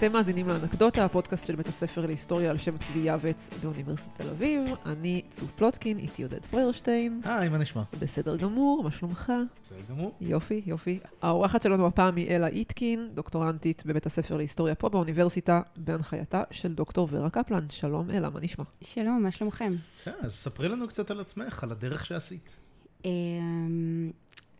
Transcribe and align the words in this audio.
אתם 0.00 0.12
מאזינים 0.12 0.48
לאנקדוטה, 0.48 1.04
הפודקאסט 1.04 1.46
של 1.46 1.56
בית 1.56 1.66
הספר 1.66 2.06
להיסטוריה 2.06 2.50
על 2.50 2.58
שם 2.58 2.78
צבי 2.78 2.98
יעבץ 2.98 3.50
באוניברסיטת 3.62 4.20
תל 4.20 4.28
אביב. 4.28 4.60
אני 4.86 5.22
צוף 5.30 5.50
פלוטקין, 5.50 5.98
איתי 5.98 6.22
עודד 6.22 6.44
פריירשטיין. 6.44 7.20
היי, 7.24 7.48
מה 7.48 7.58
נשמע? 7.58 7.82
בסדר 7.98 8.36
גמור, 8.36 8.82
מה 8.84 8.90
שלומך? 8.90 9.32
בסדר 9.62 9.78
גמור. 9.90 10.14
יופי, 10.20 10.62
יופי. 10.66 10.98
האורחת 11.22 11.62
שלנו 11.62 11.86
הפעם 11.86 12.16
היא 12.16 12.28
אלה 12.28 12.46
איטקין, 12.46 13.10
דוקטורנטית 13.14 13.82
בבית 13.86 14.06
הספר 14.06 14.36
להיסטוריה 14.36 14.74
פה 14.74 14.88
באוניברסיטה, 14.88 15.60
בהנחייתה 15.76 16.42
של 16.50 16.74
דוקטור 16.74 17.08
ורה 17.10 17.30
קפלן. 17.30 17.66
שלום 17.70 18.10
אלה, 18.10 18.30
מה 18.30 18.40
נשמע? 18.40 18.64
שלום, 18.82 19.22
מה 19.22 19.30
שלומכם? 19.30 19.74
בסדר, 19.98 20.14
אז 20.20 20.32
ספרי 20.32 20.68
לנו 20.68 20.88
קצת 20.88 21.10
על 21.10 21.20
עצמך, 21.20 21.64
על 21.64 21.72
הדרך 21.72 22.06
שעשית. 22.06 22.60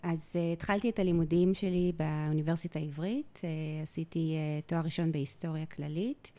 אז 0.02 0.32
uh, 0.32 0.52
התחלתי 0.52 0.90
את 0.90 0.98
הלימודים 0.98 1.54
שלי 1.54 1.92
באוניברסיטה 1.96 2.78
העברית, 2.78 3.40
uh, 3.42 3.45
עשיתי 3.82 4.34
uh, 4.34 4.68
תואר 4.68 4.80
ראשון 4.80 5.12
בהיסטוריה 5.12 5.66
כללית, 5.66 6.32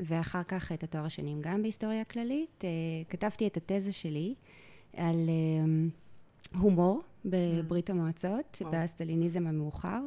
ואחר 0.00 0.42
כך 0.42 0.72
את 0.72 0.82
התואר 0.84 1.04
השני 1.04 1.34
גם 1.40 1.62
בהיסטוריה 1.62 2.04
כללית. 2.04 2.64
Uh, 2.64 3.10
כתבתי 3.10 3.46
את 3.46 3.56
התזה 3.56 3.92
שלי 3.92 4.34
על 4.96 5.16
הומור 6.58 7.02
בברית 7.24 7.90
המועצות. 7.90 8.62
בסטליניזם 8.72 9.46
המאוחר. 9.46 10.00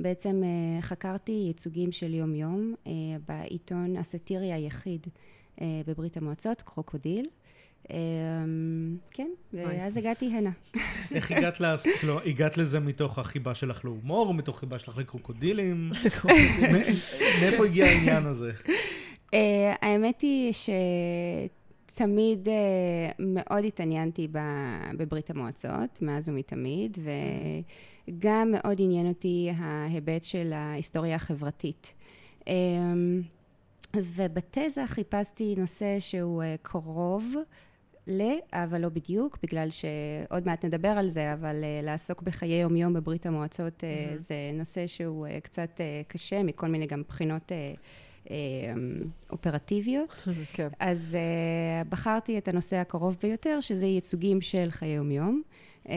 בעצם 0.00 0.42
uh, 0.42 0.82
חקרתי 0.82 1.32
ייצוגים 1.32 1.92
של 1.92 2.14
יום-יום 2.14 2.74
uh, 2.84 2.88
בעיתון 3.28 3.96
הסאטירי 3.96 4.52
היחיד 4.52 5.06
uh, 5.06 5.60
בברית 5.86 6.16
המועצות, 6.16 6.62
קרוקודיל. 6.62 7.28
Um, 7.86 7.88
כן, 9.10 9.30
ואז. 9.52 9.96
הגעתי 9.96 10.26
הנה. 10.26 10.50
איך 11.14 11.32
הגעת. 11.32 11.60
כאילו, 11.98 12.20
הגעת 12.20 12.58
לזה 12.58 12.80
מתוך 12.80 13.18
החיבה 13.18 13.54
שלך 13.54 13.84
להומור, 13.84 14.34
מתוך 14.34 14.58
חיבה 14.58 14.78
שלך 14.78 14.98
לקרוקודילים? 15.00 15.90
מאיפה 17.40 17.64
הגיע 17.64 17.86
העניין 17.86 18.26
הזה? 18.26 18.52
Uh, 19.30 19.36
האמת 19.82 20.20
היא 20.20 20.52
שתמיד 21.92 22.48
uh, 22.48 22.50
מאוד 23.18 23.64
התעניינתי 23.64 24.28
ב- 24.32 24.96
בברית 24.96 25.30
המועצות, 25.30 26.02
מאז 26.02 26.28
ומתמיד, 26.28 26.98
וגם 28.08 28.50
מאוד 28.52 28.76
עניין 28.80 29.08
אותי 29.08 29.50
ההיבט 29.56 30.22
של 30.22 30.52
ההיסטוריה 30.52 31.16
החברתית. 31.16 31.94
Um, 32.40 32.48
ובתזה 33.94 34.86
חיפשתי 34.86 35.54
נושא 35.58 35.96
שהוא 35.98 36.42
uh, 36.42 36.46
קרוב 36.62 37.34
ל, 38.06 38.22
אבל 38.52 38.80
לא 38.80 38.88
בדיוק, 38.88 39.38
בגלל 39.42 39.68
שעוד 39.70 40.46
מעט 40.46 40.64
נדבר 40.64 40.88
על 40.88 41.08
זה, 41.08 41.32
אבל 41.32 41.56
uh, 41.62 41.84
לעסוק 41.84 42.22
בחיי 42.22 42.60
יום-יום 42.60 42.92
בברית 42.92 43.26
המועצות 43.26 43.80
uh, 43.80 43.82
Mhm. 43.82 44.20
זה 44.20 44.34
נושא 44.54 44.86
שהוא 44.86 45.26
uh, 45.26 45.40
קצת 45.40 45.70
uh, 45.76 46.08
קשה, 46.08 46.42
מכל 46.42 46.68
מיני 46.68 46.86
גם 46.86 47.02
בחינות 47.08 47.52
uh, 47.52 47.78
uh, 48.24 48.30
אופרטיביות. 49.30 50.24
כן. 50.54 50.68
אז 50.80 51.16
uh, 51.84 51.88
בחרתי 51.88 52.38
את 52.38 52.48
הנושא 52.48 52.76
הקרוב 52.76 53.16
ביותר, 53.22 53.60
שזה 53.60 53.86
ייצוגים 53.86 54.40
של 54.40 54.66
חיי 54.70 54.88
יום-יום. 54.88 55.42
Uh, 55.84 55.88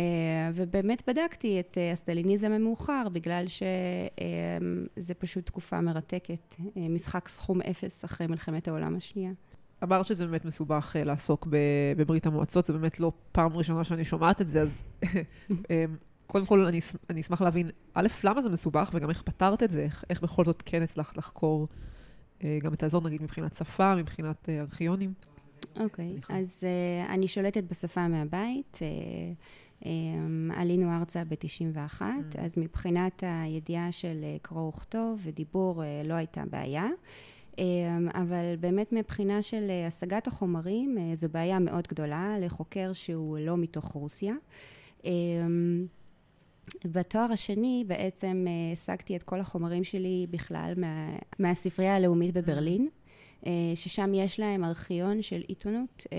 ובאמת 0.54 1.10
בדקתי 1.10 1.60
את 1.60 1.78
uh, 1.78 1.94
הסטליניזם 1.94 2.52
המאוחר, 2.52 3.08
בגלל 3.14 3.46
שזה 3.48 5.14
פשוט 5.14 5.46
תקופה 5.46 5.82
מרתקת, 5.82 6.56
uh, 6.60 6.64
משחק 6.76 7.28
סכום 7.28 7.62
אפס 7.62 8.06
אחרי 8.06 8.28
מלחמת 8.28 8.68
העולם 8.68 8.96
השנייה. 8.96 9.32
אמרת 9.84 10.06
שזה 10.06 10.26
באמת 10.26 10.46
מסובך 10.46 10.96
אה, 10.96 11.04
לעסוק 11.04 11.48
בברית 11.98 12.26
המועצות, 12.26 12.66
זה 12.66 12.74
באמת 12.74 13.00
לא 13.00 13.12
פעם 13.32 13.58
ראשונה 13.58 13.84
שאני 13.84 14.04
שומעת 14.06 14.42
את 14.42 14.48
זה, 14.48 14.62
אז 14.62 14.84
אה, 15.72 15.86
קודם 16.28 16.46
כל 16.46 16.66
אני, 16.66 16.80
אני 17.10 17.22
אשמח 17.22 17.42
להבין, 17.42 17.70
א', 17.94 18.08
למה 18.24 18.42
זה 18.42 18.50
מסובך, 18.50 18.92
וגם 18.94 19.10
איך 19.10 19.22
פתרת 19.22 19.64
את 19.64 19.72
זה, 19.72 19.82
איך, 19.82 20.04
איך 20.10 20.22
בכל 20.22 20.46
זאת 20.46 20.64
כן 20.66 20.82
הצלחת 20.82 21.18
לחקור 21.18 21.68
אה, 22.44 22.58
גם 22.64 22.74
את 22.74 22.84
האזור, 22.84 23.02
נגיד 23.02 23.24
מבחינת 23.24 23.56
שפה, 23.56 23.96
מבחינת 23.96 24.50
אה, 24.50 24.60
ארכיונים. 24.60 25.14
אוקיי, 25.80 26.12
סליחה. 26.12 26.38
אז 26.38 26.64
uh, 26.64 27.12
אני 27.12 27.28
שולטת 27.28 27.64
בשפה 27.64 28.08
מהבית. 28.08 28.80
Uh, 28.80 29.84
um, 29.84 29.88
עלינו 30.56 30.98
ארצה 30.98 31.24
ב-91, 31.24 32.02
Mm. 32.02 32.40
אז 32.40 32.58
מבחינת 32.58 33.24
הידיעה 33.28 33.92
של 33.92 34.22
uh, 34.22 34.40
קרוא 34.42 34.68
וכתוב 34.68 35.20
ודיבור 35.24 35.84
uh, 35.84 36.08
לא 36.08 36.14
הייתה 36.14 36.44
בעיה. 36.50 36.86
Um, 36.86 37.39
אבל 38.14 38.56
באמת 38.60 38.92
מבחינה 38.94 39.42
של 39.42 39.68
uh, 39.68 39.88
השגת 39.88 40.28
החומרים, 40.28 40.98
uh, 40.98 41.16
זו 41.16 41.30
בעיה 41.30 41.60
מאוד 41.60 41.88
גדולה 41.88 42.36
לחוקר 42.42 42.94
שהוא 42.94 43.38
לא 43.38 43.58
מתוך 43.58 43.86
רוסיה. 43.86 44.34
Um, 45.02 45.06
בתואר 46.86 47.32
השני 47.32 47.84
בעצם 47.88 48.46
uh, 48.48 48.74
השגתי 48.74 49.16
את 49.16 49.24
כל 49.24 49.40
החומרים 49.40 49.84
שלי 49.84 50.28
בכלל 50.30 50.74
מה, 50.78 51.16
מהספרייה 51.40 51.96
הלאומית 51.96 52.34
בברלין. 52.34 52.90
אה, 53.46 53.52
ששם 53.76 54.14
יש 54.14 54.40
להם 54.40 54.64
ארכיון 54.64 55.22
של 55.22 55.42
עיתונות, 55.48 56.08
אה, 56.14 56.18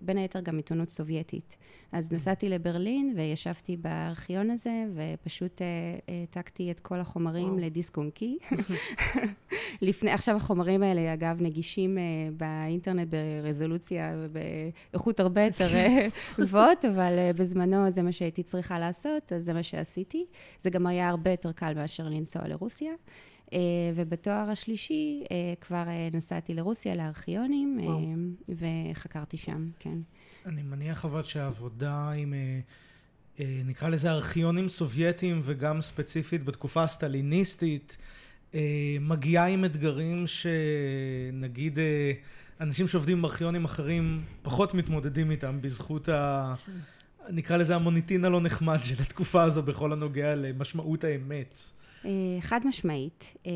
בין 0.00 0.16
היתר 0.16 0.40
גם 0.40 0.56
עיתונות 0.56 0.90
סובייטית. 0.90 1.56
אז 1.92 2.12
נסעתי 2.12 2.48
לברלין 2.48 3.12
וישבתי 3.16 3.76
בארכיון 3.76 4.50
הזה, 4.50 4.84
ופשוט 4.94 5.62
אה, 5.62 5.66
העתקתי 6.08 6.70
את 6.70 6.80
כל 6.80 7.00
החומרים 7.00 7.48
וואו. 7.48 7.58
לדיסק 7.58 7.96
און 7.96 8.10
קי. 8.10 8.38
לפני, 9.82 10.10
עכשיו 10.10 10.36
החומרים 10.36 10.82
האלה, 10.82 11.14
אגב, 11.14 11.42
נגישים 11.42 11.98
באינטרנט 12.36 13.08
ברזולוציה 13.08 14.14
ובאיכות 14.18 15.20
הרבה 15.20 15.44
יותר 15.44 15.68
גבוהות, 16.40 16.84
אבל 16.84 17.12
בזמנו 17.36 17.90
זה 17.90 18.02
מה 18.02 18.12
שהייתי 18.12 18.42
צריכה 18.42 18.78
לעשות, 18.78 19.32
אז 19.32 19.44
זה 19.44 19.52
מה 19.52 19.62
שעשיתי. 19.62 20.26
זה 20.58 20.70
גם 20.70 20.86
היה 20.86 21.08
הרבה 21.08 21.30
יותר 21.30 21.52
קל 21.52 21.74
מאשר 21.74 22.08
לנסוע 22.08 22.48
לרוסיה. 22.48 22.92
Uh, 23.50 23.52
ובתואר 23.94 24.50
השלישי 24.50 25.24
uh, 25.24 25.28
כבר 25.60 25.84
uh, 25.86 26.16
נסעתי 26.16 26.54
לרוסיה 26.54 26.94
לארכיונים. 26.94 27.78
וחקרתי 28.48 29.36
שם, 29.36 29.70
כן. 29.78 29.98
אני 30.46 30.62
מניח 30.62 31.04
אבל 31.04 31.22
שהעבודה 31.22 32.10
עם, 32.10 32.34
אה, 32.34 32.60
אה, 33.40 33.62
נקרא 33.64 33.88
לזה 33.88 34.10
ארכיונים 34.10 34.68
סובייטיים, 34.68 35.40
וגם 35.44 35.80
ספציפית 35.80 36.44
בתקופה 36.44 36.82
הסטליניסטית, 36.82 37.96
אה, 38.54 38.96
מגיעה 39.00 39.46
עם 39.46 39.64
אתגרים 39.64 40.24
שנגיד 40.26 41.78
אה, 41.78 42.12
אנשים 42.60 42.88
שעובדים 42.88 43.22
בארכיונים 43.22 43.64
אחרים 43.64 44.22
פחות 44.42 44.74
מתמודדים 44.74 45.30
איתם 45.30 45.58
בזכות 45.60 46.08
ה... 46.08 46.54
נקרא 47.30 47.56
לזה 47.56 47.74
המוניטין 47.74 48.24
הלא 48.24 48.40
נחמד 48.40 48.78
של 48.82 49.02
התקופה 49.02 49.42
הזו 49.42 49.62
בכל 49.62 49.92
הנוגע 49.92 50.34
למשמעות 50.34 51.04
האמת. 51.04 51.72
Uh, 52.02 52.06
חד 52.40 52.60
משמעית. 52.64 53.34
Uh, 53.44 53.48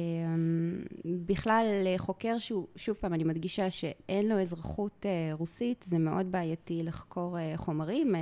בכלל, 1.27 1.67
לחוקר 1.85 2.39
שהוא, 2.39 2.67
שוב 2.77 2.97
פעם, 2.97 3.15
אני 3.15 3.25
מדגישה 3.25 3.71
שאין 3.71 4.29
לו 4.29 4.41
אזרחות 4.41 5.07
רוסית, 5.33 5.85
זה 5.89 5.99
מאוד 5.99 6.33
בעייתי 6.33 6.83
לחקור 6.83 7.37
חומרים, 7.57 8.15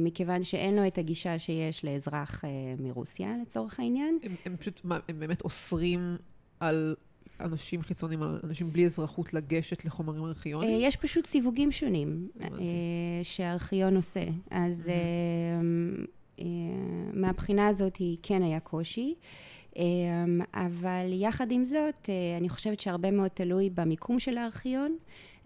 מכיוון 0.00 0.42
שאין 0.42 0.76
לו 0.76 0.86
את 0.86 0.98
הגישה 0.98 1.38
שיש 1.38 1.84
לאזרח 1.84 2.44
מרוסיה, 2.78 3.34
לצורך 3.42 3.80
העניין. 3.80 4.18
הם, 4.22 4.34
הם 4.44 4.56
פשוט, 4.56 4.80
מה, 4.84 4.98
הם 5.08 5.20
באמת 5.20 5.42
אוסרים 5.42 6.16
על 6.60 6.96
אנשים 7.40 7.82
חיצוניים, 7.82 8.22
אנשים 8.44 8.72
בלי 8.72 8.84
אזרחות 8.84 9.34
לגשת 9.34 9.84
לחומרים 9.84 10.24
ארכיוניים? 10.24 10.80
יש 10.80 10.96
פשוט 10.96 11.26
סיווגים 11.26 11.72
שונים. 11.72 12.28
שהארכיון 13.22 13.96
עושה. 13.96 14.24
אז 14.50 14.90
מהבחינה 17.12 17.66
הזאת 17.66 18.02
כן 18.22 18.42
היה 18.42 18.60
קושי. 18.60 19.14
Um, 19.74 19.80
אבל 20.54 21.06
יחד 21.12 21.52
עם 21.52 21.64
זאת, 21.64 22.06
uh, 22.06 22.40
אני 22.40 22.48
חושבת 22.48 22.80
שהרבה 22.80 23.10
מאוד 23.10 23.28
תלוי 23.28 23.70
במיקום 23.70 24.18
של 24.18 24.38
הארכיון. 24.38 24.96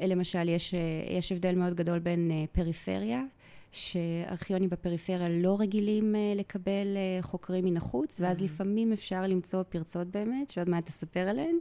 למשל, 0.01 0.49
יש, 0.49 0.75
יש 1.11 1.33
הבדל 1.33 1.55
מאוד 1.55 1.75
גדול 1.75 1.99
בין 1.99 2.31
פריפריה, 2.53 3.23
שארכיונים 3.73 4.71
בפריפריה 4.71 5.29
לא 5.29 5.57
רגילים 5.61 6.15
uh, 6.15 6.39
לקבל 6.39 6.87
uh, 7.21 7.23
חוקרים 7.25 7.65
מן 7.65 7.77
החוץ, 7.77 8.21
ואז 8.21 8.41
Mhm. 8.41 8.45
לפעמים 8.45 8.93
אפשר 8.93 9.23
למצוא 9.23 9.63
פרצות 9.63 10.07
באמת, 10.09 10.51
שעוד 10.51 10.69
מעט 10.69 10.87
תספר 10.87 11.21
עליהן. 11.21 11.57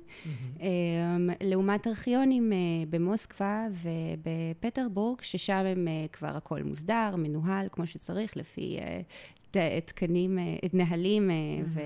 Um, 0.57 0.61
לעומת 1.43 1.87
ארכיונים 1.87 2.51
uh, 2.51 2.55
במוסקבה 2.89 3.67
ובפטרבורג, 3.71 5.21
ששם 5.21 5.53
הם 5.65 5.87
כבר 6.11 6.35
הכל 6.37 6.63
מוסדר, 6.63 7.15
מנוהל 7.17 7.67
כמו 7.71 7.87
שצריך, 7.87 8.37
לפי 8.37 8.77
תקנים, 9.85 10.37
uh, 10.37 10.67
נהלים 10.73 11.29
uh, 11.29 11.79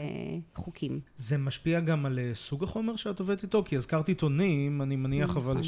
וחוקים. 0.54 1.00
זה 1.18 1.38
משפיע 1.38 1.80
גם 1.80 2.06
על 2.06 2.20
אה, 2.20 2.32
סוג 2.34 2.64
החומר 2.64 2.96
שאת 2.96 3.20
עובדת 3.20 3.44
איתו? 3.44 3.64
כי 3.64 3.76
הזכרת 3.76 4.08
עיתונים, 4.08 4.82
אני 4.82 4.96
מניח 4.96 5.38
אבל 5.38 5.54
נכון. 5.58 5.64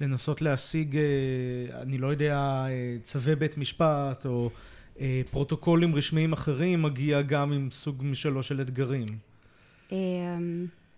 שלנסות 0.00 0.42
להשיג, 0.42 0.96
אה, 0.96 1.82
אני 1.82 1.98
לא 1.98 2.06
יודע, 2.06 2.36
אה, 2.68 2.96
צווי 3.02 3.36
בית 3.36 3.58
משפט 3.58 4.26
או 4.26 4.50
אה, 5.00 5.22
פרוטוקולים 5.30 5.94
רשמיים 5.94 6.32
אחרים, 6.32 6.82
מגיע 6.82 7.22
גם 7.22 7.52
עם 7.52 7.70
סוג 7.70 8.02
משלו 8.04 8.42
של 8.42 8.60
אתגרים. 8.60 9.06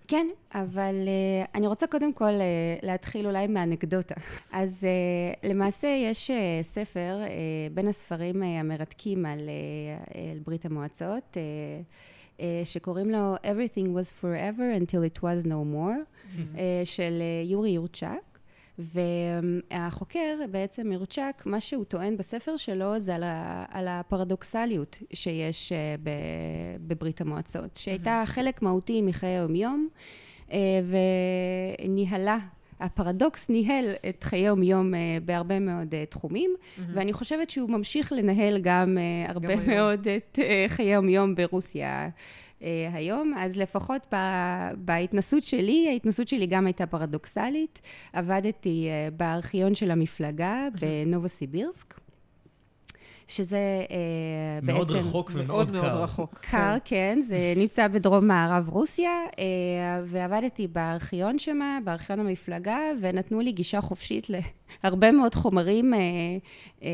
כן, 0.08 0.26
אבל 0.54 0.94
uh, 1.04 1.48
אני 1.54 1.66
רוצה 1.66 1.86
קודם 1.86 2.12
כל 2.12 2.24
uh, 2.24 2.86
להתחיל 2.86 3.26
אולי 3.26 3.46
מאנקדוטה. 3.46 4.14
אז 4.52 4.86
uh, 4.86 5.46
למעשה 5.48 5.88
יש 5.88 6.30
uh, 6.30 6.34
ספר 6.62 7.20
uh, 7.24 7.28
בין 7.74 7.88
הספרים 7.88 8.42
uh, 8.42 8.46
המרתקים 8.46 9.26
על, 9.26 9.38
uh, 9.38 10.18
על 10.32 10.38
ברית 10.38 10.64
המועצות. 10.64 11.36
Uh, 11.36 12.40
שקוראים 12.64 13.10
לו 13.10 13.36
Everything 13.36 13.86
was 13.86 14.10
forever 14.22 14.80
until 14.82 15.02
it 15.14 15.22
was 15.22 15.46
no 15.46 15.64
more, 15.74 15.98
mm-hmm. 15.98 16.58
של 16.94 17.22
יורי 17.44 17.70
יורצ'ק. 17.70 18.33
והחוקר 18.78 20.38
בעצם 20.50 20.92
יורצ'ק, 20.92 21.42
מה 21.46 21.60
שהוא 21.60 21.84
טוען 21.84 22.16
בספר 22.16 22.56
שלו 22.56 22.98
זה 22.98 23.14
על, 23.14 23.22
ה, 23.22 23.64
על 23.68 23.88
הפרדוקסליות 23.88 25.02
שיש 25.12 25.72
בברית 26.80 27.20
המועצות, 27.20 27.76
שהייתה 27.76 28.22
חלק 28.26 28.62
מהותי 28.62 29.02
מחיי 29.02 29.28
היומיום 29.28 29.88
וניהלה 31.78 32.38
הפרדוקס 32.80 33.48
ניהל 33.48 33.94
את 34.08 34.24
חיי 34.24 34.40
יום-יום 34.40 34.94
uh, 34.94 34.96
בהרבה 35.24 35.58
מאוד 35.58 35.94
uh, 35.94 36.10
תחומים, 36.10 36.54
mm-hmm. 36.54 36.80
ואני 36.94 37.12
חושבת 37.12 37.50
שהוא 37.50 37.70
ממשיך 37.70 38.12
לנהל 38.12 38.58
גם 38.58 38.98
uh, 38.98 39.30
הרבה 39.30 39.56
גם 39.56 39.66
מאוד 39.66 40.08
היום. 40.08 40.16
את 40.16 40.38
חיי 40.68 40.94
יום-יום 40.94 41.34
ברוסיה 41.34 42.08
היום. 42.92 43.34
אז 43.38 43.56
לפחות 43.56 44.14
בהתנסות 44.76 45.42
שלי, 45.42 45.88
ההתנסות 45.90 46.28
שלי 46.28 46.46
גם 46.46 46.66
הייתה 46.66 46.86
פרדוקסלית. 46.86 47.80
עבדתי 48.12 48.88
uh, 48.88 49.14
בארכיון 49.14 49.74
של 49.74 49.90
המפלגה. 49.90 50.68
בנובוסיבירסק. 50.80 51.94
שזה 53.28 53.58
אה, 53.90 53.96
מאוד 54.62 54.92
בעצם... 54.92 55.08
רחוק 55.08 55.30
ומאוד 55.34 55.70
קר. 55.70 55.82
מאוד 55.82 55.92
רחוק. 55.92 56.38
קר, 56.38 56.74
כן. 56.84 57.14
כן, 57.14 57.20
זה 57.20 57.52
נמצא 57.56 57.88
בדרום 57.88 58.28
מערב 58.28 58.68
רוסיה, 58.68 59.10
אה, 59.38 59.44
ועבדתי 60.04 60.66
בארכיון 60.66 61.38
שמה, 61.38 61.78
בארכיון 61.84 62.20
המפלגה, 62.20 62.78
ונתנו 63.00 63.40
לי 63.40 63.52
גישה 63.52 63.80
חופשית 63.80 64.30
להרבה 64.84 65.12
מאוד 65.12 65.34
חומרים. 65.34 65.94
אה, 65.94 66.88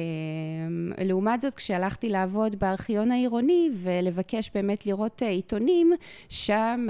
לעומת 1.04 1.40
זאת, 1.40 1.54
כשהלכתי 1.54 2.08
לעבוד 2.08 2.56
בארכיון 2.58 3.10
העירוני 3.12 3.70
ולבקש 3.74 4.50
באמת 4.54 4.86
לראות 4.86 5.22
עיתונים, 5.22 5.92
שם 6.28 6.88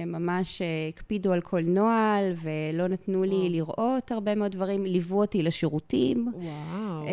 הם 0.00 0.12
ממש 0.12 0.62
הקפידו 0.88 1.32
על 1.32 1.40
כל 1.40 1.60
נוהל, 1.60 2.32
ולא 2.36 2.88
נתנו 2.88 3.22
לי 3.24 3.30
וואו. 3.30 3.48
לראות 3.48 4.12
הרבה 4.12 4.34
מאוד 4.34 4.52
דברים, 4.52 4.84
ליוו 4.84 5.20
אותי 5.20 5.42
לשירותים. 5.42 6.32
וואו. 6.34 7.06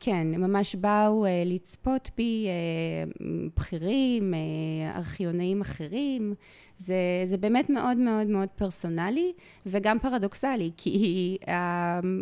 כן, 0.00 0.26
ממש 0.26 0.74
באו... 0.74 1.26
אה, 1.32 1.42
לצפות 1.46 2.10
בי 2.16 2.46
אה, 2.48 3.26
בכירים, 3.56 4.34
אה, 4.34 4.96
ארכיונאים 4.96 5.60
אחרים. 5.60 6.34
זה, 6.78 6.94
זה 7.24 7.36
באמת 7.36 7.70
מאוד 7.70 7.96
מאוד 7.96 8.26
מאוד 8.26 8.48
פרסונלי 8.48 9.32
וגם 9.66 9.98
פרדוקסלי, 9.98 10.70
כי 10.76 11.36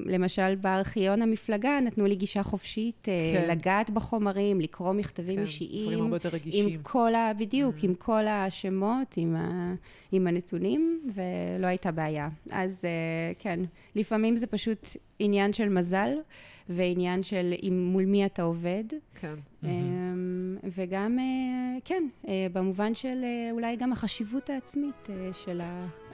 למשל 0.06 0.54
בארכיון 0.54 1.22
המפלגה 1.22 1.80
נתנו 1.80 2.06
לי 2.06 2.14
גישה 2.14 2.42
חופשית 2.42 3.00
כן. 3.02 3.46
לגעת 3.48 3.90
בחומרים, 3.90 4.60
לקרוא 4.60 4.92
מכתבים 4.92 5.36
כן, 5.36 5.42
אישיים. 5.42 5.82
דברים 5.82 6.00
הרבה 6.02 6.16
יותר 6.16 6.28
רגישים. 6.28 6.68
עם 6.68 6.80
כל 6.82 7.14
ה... 7.14 7.32
בדיוק, 7.38 7.76
mm. 7.76 7.84
עם 7.84 7.94
כל 7.94 8.26
השמות, 8.26 9.14
עם, 9.16 9.36
ה, 9.36 9.74
עם 10.12 10.26
הנתונים, 10.26 11.00
ולא 11.14 11.66
הייתה 11.66 11.90
בעיה. 11.90 12.28
אז 12.50 12.84
כן, 13.38 13.60
לפעמים 13.96 14.36
זה 14.36 14.46
פשוט 14.46 14.88
עניין 15.18 15.52
של 15.52 15.68
מזל. 15.68 16.10
ועניין 16.70 17.22
של 17.22 17.54
עם, 17.62 17.84
מול 17.84 18.04
מי 18.04 18.26
אתה 18.26 18.42
עובד. 18.42 18.84
כן. 19.14 19.34
אמ, 19.64 20.56
וגם, 20.76 21.18
אה, 21.18 21.78
כן, 21.84 22.02
אה, 22.28 22.46
במובן 22.52 22.94
של 22.94 23.24
אה, 23.24 23.52
אולי 23.52 23.76
גם 23.76 23.92
החשיבות 23.92 24.50
העצמית 24.50 25.08
של 25.32 25.60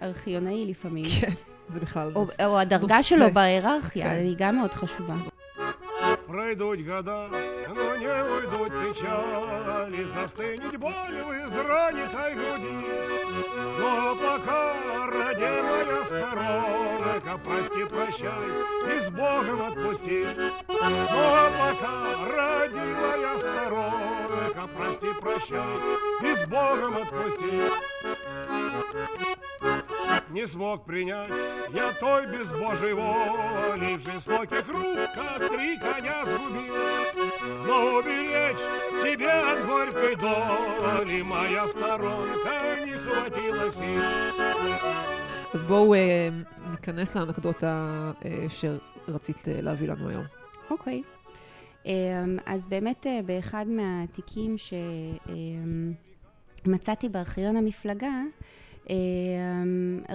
הארכיונאי 0.01 0.67
לפעמים. 0.67 1.05
כן, 1.21 1.33
זה 1.69 1.81
בכלל... 1.81 2.13
או, 2.15 2.25
או 2.45 2.59
הדרגה 2.59 3.03
שלו 3.03 3.31
בהיררכיה, 3.33 4.11
כן. 4.11 4.19
היא 4.19 4.35
גם 4.39 4.57
מאוד 4.57 4.71
חשובה. 4.71 5.17
Пройдут 6.27 6.81
года, 6.81 7.29
но 7.69 7.97
не 7.97 8.09
уйдут 8.09 8.73
печали, 8.73 10.05
Застынет 10.05 10.77
боль 10.77 10.93
в 10.93 11.47
изранитой 11.47 12.35
груди. 12.35 12.87
Но 13.79 14.17
пока, 14.17 14.75
родимая 15.07 16.05
сторонка, 16.05 17.41
Прости, 17.45 17.85
прощай 17.85 18.97
и 18.97 19.01
с 19.01 19.09
Богом 19.11 19.63
отпусти. 19.69 20.27
Но 20.67 21.51
пока, 21.61 22.17
родимая 22.27 23.39
сторонка, 23.39 24.69
Прости, 24.77 25.09
прощай 25.21 25.79
и 26.25 26.35
с 26.35 26.45
Богом 26.45 26.97
отпусти 26.97 27.63
не 30.30 30.48
смог 30.48 30.86
принять 30.86 31.32
Я 31.74 31.94
той 32.00 32.26
без 32.28 32.52
Божьей 32.52 32.94
воли 32.94 33.98
В 33.98 34.04
жестоких 34.04 34.68
руках 34.68 35.40
три 35.50 35.78
коня 35.78 36.26
сгубил 36.26 36.76
Но 37.66 37.98
уберечь 37.98 38.66
тебе 39.04 39.32
от 39.32 39.66
горькой 39.66 40.16
доли 40.16 41.22
Моя 41.22 41.68
сторонка 41.68 42.86
не 42.86 42.94
хватило 42.94 43.72
сил 43.72 44.02
אז 45.54 45.64
בואו 45.64 45.96
uh, 45.96 45.98
ניכנס 46.72 47.16
לאנקדוטה 47.16 48.12
uh, 48.22 48.26
שרצית 48.50 49.38
uh, 49.38 49.42
להביא 49.62 49.88
לנו 49.88 50.10
היום. 50.10 50.24
אוקיי. 50.70 51.02
Okay. 51.04 51.22
Um, 51.86 51.88
אז 52.46 52.66
באמת 52.66 53.06
uh, 53.06 53.10
באחד 53.26 53.66
מהתיקים 53.68 54.56
שמצאתי 56.66 57.08
um, 57.08 57.10
בארכיון 57.10 57.58
המפלגה, 57.58 58.08
אמ, 58.08 58.30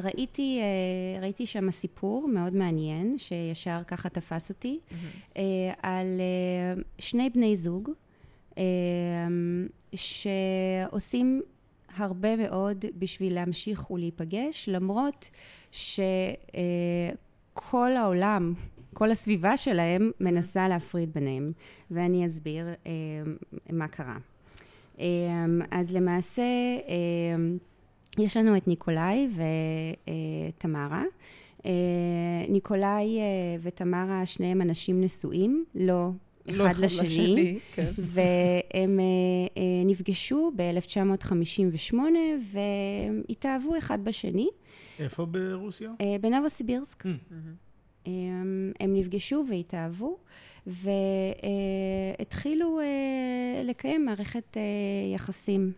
ראיתי, 0.04 0.60
אה, 0.62 1.22
ראיתי 1.22 1.46
שם 1.46 1.72
סיפור 1.72 2.28
מאוד 2.28 2.56
מעניין, 2.56 3.18
שישר 3.18 3.82
ככה 3.88 4.10
תפס 4.10 4.50
אותי, 4.50 4.80
mm-hmm. 4.80 5.36
על 5.82 6.06
אה, 6.20 6.82
שני 7.00 7.30
בני 7.30 7.56
זוג 7.56 7.90
שעושים 9.96 11.42
הרבה 11.96 12.36
מאוד 12.36 12.86
בשביל 13.00 13.34
להמשיך 13.34 13.92
ולהיפגש, 13.92 14.70
למרות 14.70 15.30
שכל 15.72 16.72
העולם, 17.98 18.54
כל 18.94 19.12
הסביבה 19.12 19.58
שלהם 19.58 20.12
מנסה 20.20 20.68
להפריד 20.68 21.14
ביניהם, 21.14 21.52
ואני 21.92 22.26
אסביר 22.26 22.66
מה 23.70 23.88
קרה. 23.88 24.18
אז 25.72 25.94
למעשה, 25.94 26.44
יש 28.20 28.38
לנו 28.38 28.58
את 28.58 28.68
ניקולאי 28.68 29.28
ותמרה. 30.58 31.04
אה, 31.66 31.72
ניקולאי 32.50 33.20
אה, 33.20 33.24
ותמרה, 33.62 34.26
שניהם 34.26 34.62
אנשים 34.62 35.02
נשואים, 35.02 35.66
לא 35.76 36.10
לא 36.48 36.72
אחד 36.72 36.80
לשני, 36.80 37.04
לשני 37.08 37.60
כן. 37.74 37.86
והם 37.98 39.00
אה, 39.00 39.84
נפגשו 39.86 40.52
ב-1958 40.56 41.96
והתאהבו 43.30 43.78
אחד 43.78 44.04
בשני. 44.04 44.48
איפה 45.00 45.26
ברוסיה? 45.26 45.92
בנבוסיבירסק. 46.22 47.06
Mm-hmm. 47.06 48.10
הם 48.80 48.94
נפגשו 48.94 49.44
והתאהבו, 49.50 50.18
והתחילו 52.20 52.80
לקיים 53.64 54.06
מערכת 54.06 54.58
יחסים. 55.16 55.72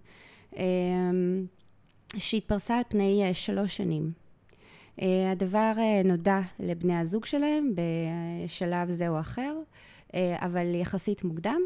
שהתפרסה 2.17 2.77
על 2.77 2.83
פני 2.87 3.23
אה, 3.23 3.33
שלוש 3.33 3.77
שנים. 3.77 4.11
אה, 5.01 5.31
הדבר 5.31 5.71
אה, 5.77 6.01
נודע 6.05 6.39
לבני 6.59 6.97
הזוג 6.97 7.25
שלהם 7.25 7.73
בשלב 7.75 8.89
זה 8.89 9.09
או 9.09 9.19
אחר, 9.19 9.55
אבל 10.15 10.75
יחסית 10.75 11.23
מוקדם. 11.23 11.61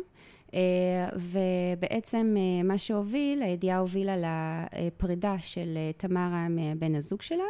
ובעצם 1.15 2.35
מה 2.63 2.77
שהוביל, 2.77 3.43
הידיעה 3.43 3.77
הובילה 3.77 4.15
לפרידה 4.17 5.35
של 5.39 5.77
תמרה 5.97 6.47
מבן 6.49 6.95
הזוג 6.95 7.21
שלה, 7.21 7.43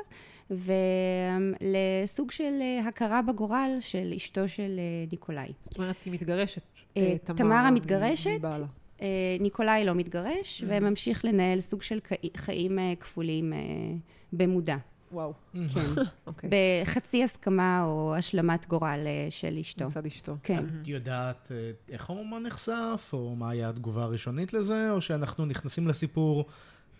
ולסוג 0.49 2.31
של 2.31 2.53
הכרה 2.87 3.21
בגורל 3.21 3.77
של 3.79 4.13
אשתו 4.15 4.49
של 4.49 4.79
ניקולאי. 5.11 5.51
זאת 5.61 5.77
אומרת, 5.77 6.03
היא 6.03 6.13
מתגרשת, 6.13 6.61
תמרה, 6.93 7.37
תמרה 7.37 7.71
מתגרשת, 7.71 8.29
מבעלה. 8.37 8.65
אה, 9.01 9.07
ניקולאי 9.39 9.85
לא 9.85 9.95
מתגרש, 9.95 10.61
mm-hmm. 10.61 10.65
וממשיך 10.67 11.25
לנהל 11.25 11.59
סוג 11.59 11.81
של 11.81 11.99
חיים 12.37 12.79
אה, 12.79 12.93
כפולים 12.99 13.53
אה, 13.53 13.59
במודע. 14.33 14.77
וואו. 15.11 15.33
כן. 15.53 15.59
okay. 15.59 16.01
אוקיי. 16.27 16.49
בחצי 16.83 17.23
הסכמה 17.23 17.83
או 17.83 18.15
השלמת 18.15 18.67
גורל 18.67 18.99
של 19.29 19.57
אשתו. 19.61 19.87
מצד 19.87 20.05
אשתו. 20.05 20.35
כן. 20.43 20.65
את 20.81 20.87
יודעת 20.87 21.51
איך 21.89 22.09
האומן 22.09 22.43
נחשף, 22.43 23.09
או 23.13 23.35
מה 23.35 23.49
היה 23.49 23.69
התגובה 23.69 24.03
הראשונית 24.03 24.53
לזה, 24.53 24.91
או 24.91 25.01
שאנחנו 25.01 25.45
נכנסים 25.45 25.87
לסיפור 25.87 26.45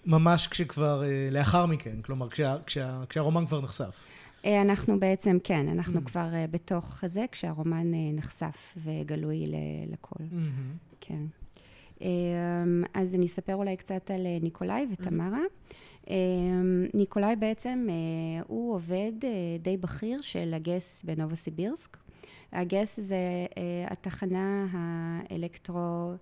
ממש 0.06 0.48
כשכבר, 0.48 1.04
לאחר 1.32 1.66
מכן, 1.66 2.02
כלומר, 2.02 2.30
כשה, 2.30 2.56
כשה, 2.66 3.04
כשהרומן 3.10 3.46
כבר 3.46 3.62
נחשף? 3.62 4.04
אנחנו 4.46 5.00
בעצם, 5.00 5.38
כן, 5.44 5.68
אנחנו 5.68 6.00
mm. 6.00 6.04
כבר 6.06 6.28
בתוך 6.52 7.04
זה, 7.06 7.26
כשהרומן 7.32 7.92
נחשף 8.14 8.78
וגלוי 8.84 9.46
לכל. 9.92 10.24
Mm-hmm. 10.24 10.98
כן. 11.02 11.24
אמ, 12.02 12.84
אז 12.94 13.16
אני 13.16 13.26
אספר 13.26 13.56
אולי 13.56 13.78
קצת 13.78 14.12
על 14.12 14.26
אה, 14.26 14.38
ניקולאי 14.42 14.86
ותמרה. 14.92 15.42
אמ, 16.10 16.86
ניקולאי 16.94 17.36
בעצם, 17.36 17.88
אה, 17.90 18.44
הוא 18.48 18.76
עובד 18.76 19.12
אה, 19.24 19.30
די 19.60 19.78
בכיר 19.78 20.22
של 20.22 20.54
הגס 20.54 21.04
בנובוסיבירסק. 21.06 21.98
הגס 22.52 23.00
זה 23.00 23.18
התחנה 23.88 24.66
האלקטרו... 24.72 26.14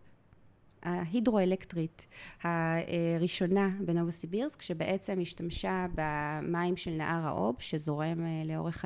ההידרואלקטרית 0.86 2.08
הראשונה 2.44 3.70
בנובוסיבירסק, 3.80 4.62
שבעצם 4.62 5.20
השתמשה 5.22 5.86
במים 5.96 6.78
של 6.78 6.92
נהר 6.92 7.26
האוב, 7.28 7.56
שזורם 7.60 8.26
לאורך 8.46 8.86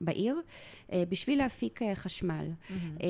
בעיר, 0.00 0.40
בשביל 0.94 1.38
להפיק 1.38 1.80
חשמל. 1.94 2.50
Mm-hmm. 2.50 3.02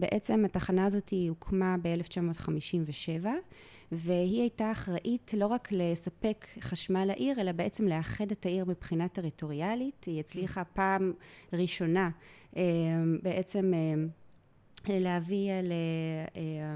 בעצם 0.00 0.44
התחנה 0.44 0.86
הזאת 0.86 1.12
הוקמה 1.28 1.76
ב-1957. 1.82 3.26
והיא 3.92 4.40
הייתה 4.40 4.70
אחראית 4.70 5.34
לא 5.36 5.46
רק 5.46 5.68
לספק 5.72 6.46
חשמל 6.60 7.04
לעיר, 7.04 7.40
אלא 7.40 7.52
בעצם 7.52 7.88
לאחד 7.88 8.30
את 8.30 8.46
העיר 8.46 8.64
מבחינה 8.64 9.08
טריטוריאלית. 9.08 10.04
היא 10.04 10.20
הצליחה 10.20 10.64
פעם 10.64 11.12
ראשונה 11.52 12.10
אה, 12.56 12.62
בעצם 13.22 13.74
אה, 13.74 13.94
להביא 14.92 15.50
אה, 15.50 15.62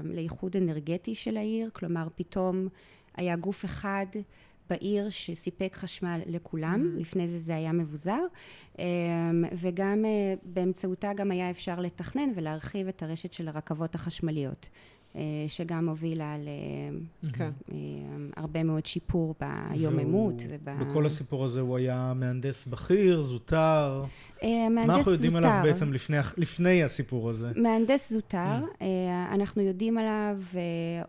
לאיחוד 0.03 0.55
אנרגטי 0.57 1.15
של 1.15 1.37
העיר, 1.37 1.69
כלומר 1.73 2.07
פתאום 2.15 2.67
היה 3.15 3.35
גוף 3.35 3.65
אחד 3.65 4.05
בעיר 4.69 5.09
שסיפק 5.09 5.75
חשמל 5.75 6.21
לכולם, 6.25 6.81
mm-hmm. 6.81 7.01
לפני 7.01 7.27
זה 7.27 7.37
זה 7.37 7.55
היה 7.55 7.71
מבוזר, 7.71 8.19
וגם 9.53 10.05
באמצעותה 10.43 11.13
גם 11.13 11.31
היה 11.31 11.49
אפשר 11.49 11.79
לתכנן 11.79 12.29
ולהרחיב 12.35 12.87
את 12.87 13.03
הרשת 13.03 13.33
של 13.33 13.47
הרכבות 13.47 13.95
החשמליות. 13.95 14.69
אה, 15.15 15.21
שגם 15.47 15.89
הובילה 15.89 16.35
להרבה 18.37 18.59
כן. 18.59 18.67
מאוד 18.67 18.85
שיפור 18.85 19.35
ביוממות. 19.71 20.43
בכל 20.63 21.05
הסיפור 21.05 21.43
הזה 21.43 21.61
הוא 21.61 21.77
היה 21.77 22.13
מהנדס 22.15 22.67
בכיר, 22.67 23.21
זוטר. 23.21 24.03
אה, 24.43 24.69
מהנדס 24.69 24.79
זוטר. 24.79 24.87
מה 24.87 24.97
אנחנו 24.97 25.11
יודעים 25.11 25.35
עליו 25.35 25.59
בעצם 25.63 25.93
לפני, 25.93 26.17
לפני 26.37 26.83
הסיפור 26.83 27.29
הזה? 27.29 27.51
מהנדס 27.55 28.13
זוטר. 28.13 28.59
Mm. 28.59 28.83
אנחנו 29.31 29.61
יודעים 29.61 29.97
עליו 29.97 30.37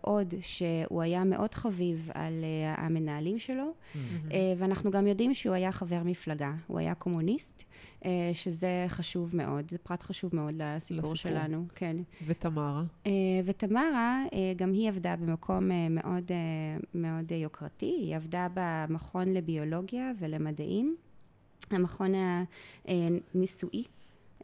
עוד 0.01 0.35
שהוא 0.41 1.03
היה 1.03 1.25
מאוד 1.25 1.55
חביב 1.55 2.11
על 2.15 2.45
המנהלים 2.77 3.39
שלו, 3.39 3.73
mm-hmm. 3.73 4.35
ואנחנו 4.59 4.91
גם 4.91 5.07
יודעים 5.07 5.35
שהוא 5.35 5.55
היה 5.55 5.73
חבר 5.73 6.03
מפלגה. 6.05 6.53
הוא 6.67 6.79
היה 6.79 6.95
קומוניסט, 6.95 7.65
שזה 8.33 8.85
חשוב 8.89 9.37
מאוד, 9.37 9.71
זה 9.71 9.79
פרט 9.79 10.03
חשוב 10.03 10.37
מאוד 10.37 10.55
לסיפור, 10.55 11.13
לסיפור. 11.13 11.15
שלנו. 11.15 11.65
כן. 11.75 11.97
ותמרה? 12.27 12.83
ותמרה, 13.45 14.25
גם 14.57 14.73
היא 14.73 14.89
עבדה 14.89 15.17
במקום 15.17 15.71
מאוד, 15.91 16.31
מאוד 16.95 17.33
יוקרתי. 17.33 17.97
היא 18.01 18.17
עבדה 18.17 18.47
במכון 18.55 19.29
לביולוגיה 19.33 20.13
ולמדעים. 20.19 20.97
המכון 21.75 22.13
הניסויי 23.35 23.85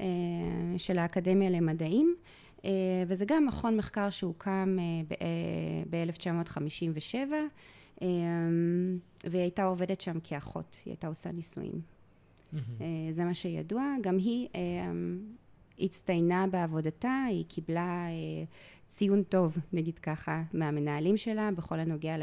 אה, 0.00 0.06
של 0.76 0.99
האקדמיה 0.99 1.50
למדעים, 1.50 2.14
אה, 2.64 2.70
וזה 3.06 3.25
גם 3.28 3.47
מכון 3.47 3.76
מחקר 3.76 4.11
שהוקם 4.11 4.76
ב-1957, 5.90 7.14
אה, 8.02 8.08
והיא 9.25 9.42
הייתה 9.42 9.64
עובדת 9.64 10.00
שם 10.00 10.18
כאחות, 10.25 10.76
היא 10.85 10.92
הייתה 10.92 11.06
עושה 11.06 11.32
ניסויים. 11.32 11.80
זה 13.11 13.25
מה 13.25 13.35
שידוע. 13.35 13.82
גם 14.00 14.16
היא 14.16 14.49
הצטיינה 15.78 16.47
בעבודתה, 16.47 17.25
היא 17.28 17.44
קיבלה 17.49 18.06
ציון 18.88 19.23
טוב, 19.23 19.56
נגיד 19.73 19.99
ככה, 19.99 20.42
מהמנהלים 20.52 21.16
שלה, 21.16 21.50
בכל 21.56 21.78
הנוגע 21.78 22.16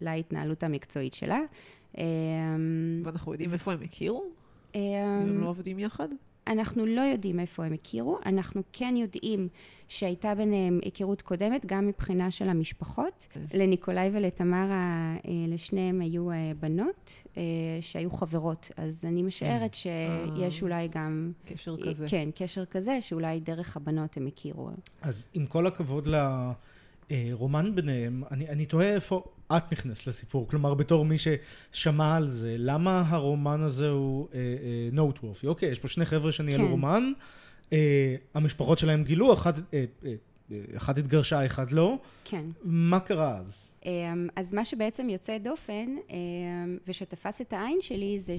להתנהלות 0.00 0.62
המקצועית 0.62 1.14
שלה. 1.14 1.40
ואנחנו 3.04 3.32
יודעים 3.32 3.52
איפה 3.52 3.72
הם 3.72 3.82
הכירו? 3.82 4.39
הם 4.74 5.40
לא 5.40 5.48
עובדים 5.48 5.78
יחד? 5.78 6.08
אנחנו 6.46 6.86
לא 6.86 7.00
יודעים 7.00 7.40
איפה 7.40 7.64
הם 7.64 7.72
הכירו, 7.72 8.18
אנחנו 8.26 8.62
כן 8.72 8.94
יודעים 8.96 9.48
שהייתה 9.88 10.34
ביניהם 10.34 10.80
היכרות 10.84 11.22
קודמת, 11.22 11.66
גם 11.66 11.86
מבחינה 11.86 12.30
של 12.30 12.48
המשפחות. 12.48 13.26
כן. 13.30 13.40
לניקולאי 13.54 14.10
ולתמרה, 14.12 15.14
אה, 15.26 15.30
לשניהם 15.48 16.00
היו 16.00 16.30
אה, 16.30 16.52
בנות 16.60 17.22
אה, 17.36 17.42
שהיו 17.80 18.10
חברות, 18.10 18.70
אז 18.76 19.04
אני 19.04 19.22
משערת 19.22 19.74
שיש 19.74 20.62
אולי 20.62 20.88
גם... 20.88 21.32
קשר 21.44 21.76
כזה. 21.84 22.06
כן, 22.08 22.28
קשר 22.34 22.64
כזה, 22.64 23.00
שאולי 23.00 23.40
דרך 23.40 23.76
הבנות 23.76 24.16
הם 24.16 24.26
הכירו. 24.26 24.70
אז 25.02 25.30
עם 25.34 25.46
כל 25.46 25.66
הכבוד 25.66 26.08
לרומן 27.10 27.74
ביניהם, 27.74 28.22
אני, 28.30 28.48
אני 28.48 28.66
תוהה 28.66 28.94
איפה 28.94 29.24
את 29.56 29.72
נכנסת 29.72 30.06
לסיפור, 30.06 30.48
כלומר 30.48 30.74
בתור 30.74 31.04
מי 31.04 31.16
ששמע 31.18 32.16
על 32.16 32.28
זה, 32.28 32.54
למה 32.58 33.04
הרומן 33.06 33.62
הזה 33.62 33.88
הוא 33.88 34.28
נוטוורפי? 34.92 35.46
אה, 35.46 35.50
uh, 35.50 35.54
אוקיי, 35.54 35.68
יש 35.68 35.78
פה 35.78 35.88
שני 35.88 36.04
חבר'ה 36.04 36.32
שניהלו 36.32 36.64
כן. 36.64 36.70
רומן, 36.70 37.12
uh, 37.70 37.72
המשפחות 38.34 38.78
שלהם 38.78 39.04
גילו, 39.04 39.32
אחת, 39.32 39.58
uh, 39.58 39.60
uh, 40.02 40.06
אחת 40.76 40.98
התגרשה, 40.98 41.46
אחד 41.46 41.70
לא. 41.70 41.98
כן. 42.24 42.44
מה 42.64 43.00
קרה 43.00 43.36
אז? 43.38 43.74
אז 44.36 44.54
מה 44.54 44.64
שבעצם 44.64 45.08
יוצא 45.08 45.38
דופן, 45.38 45.96
um, 46.08 46.12
ושתפס 46.88 47.40
את 47.40 47.52
העין 47.52 47.78
שלי, 47.80 48.18
זה 48.18 48.36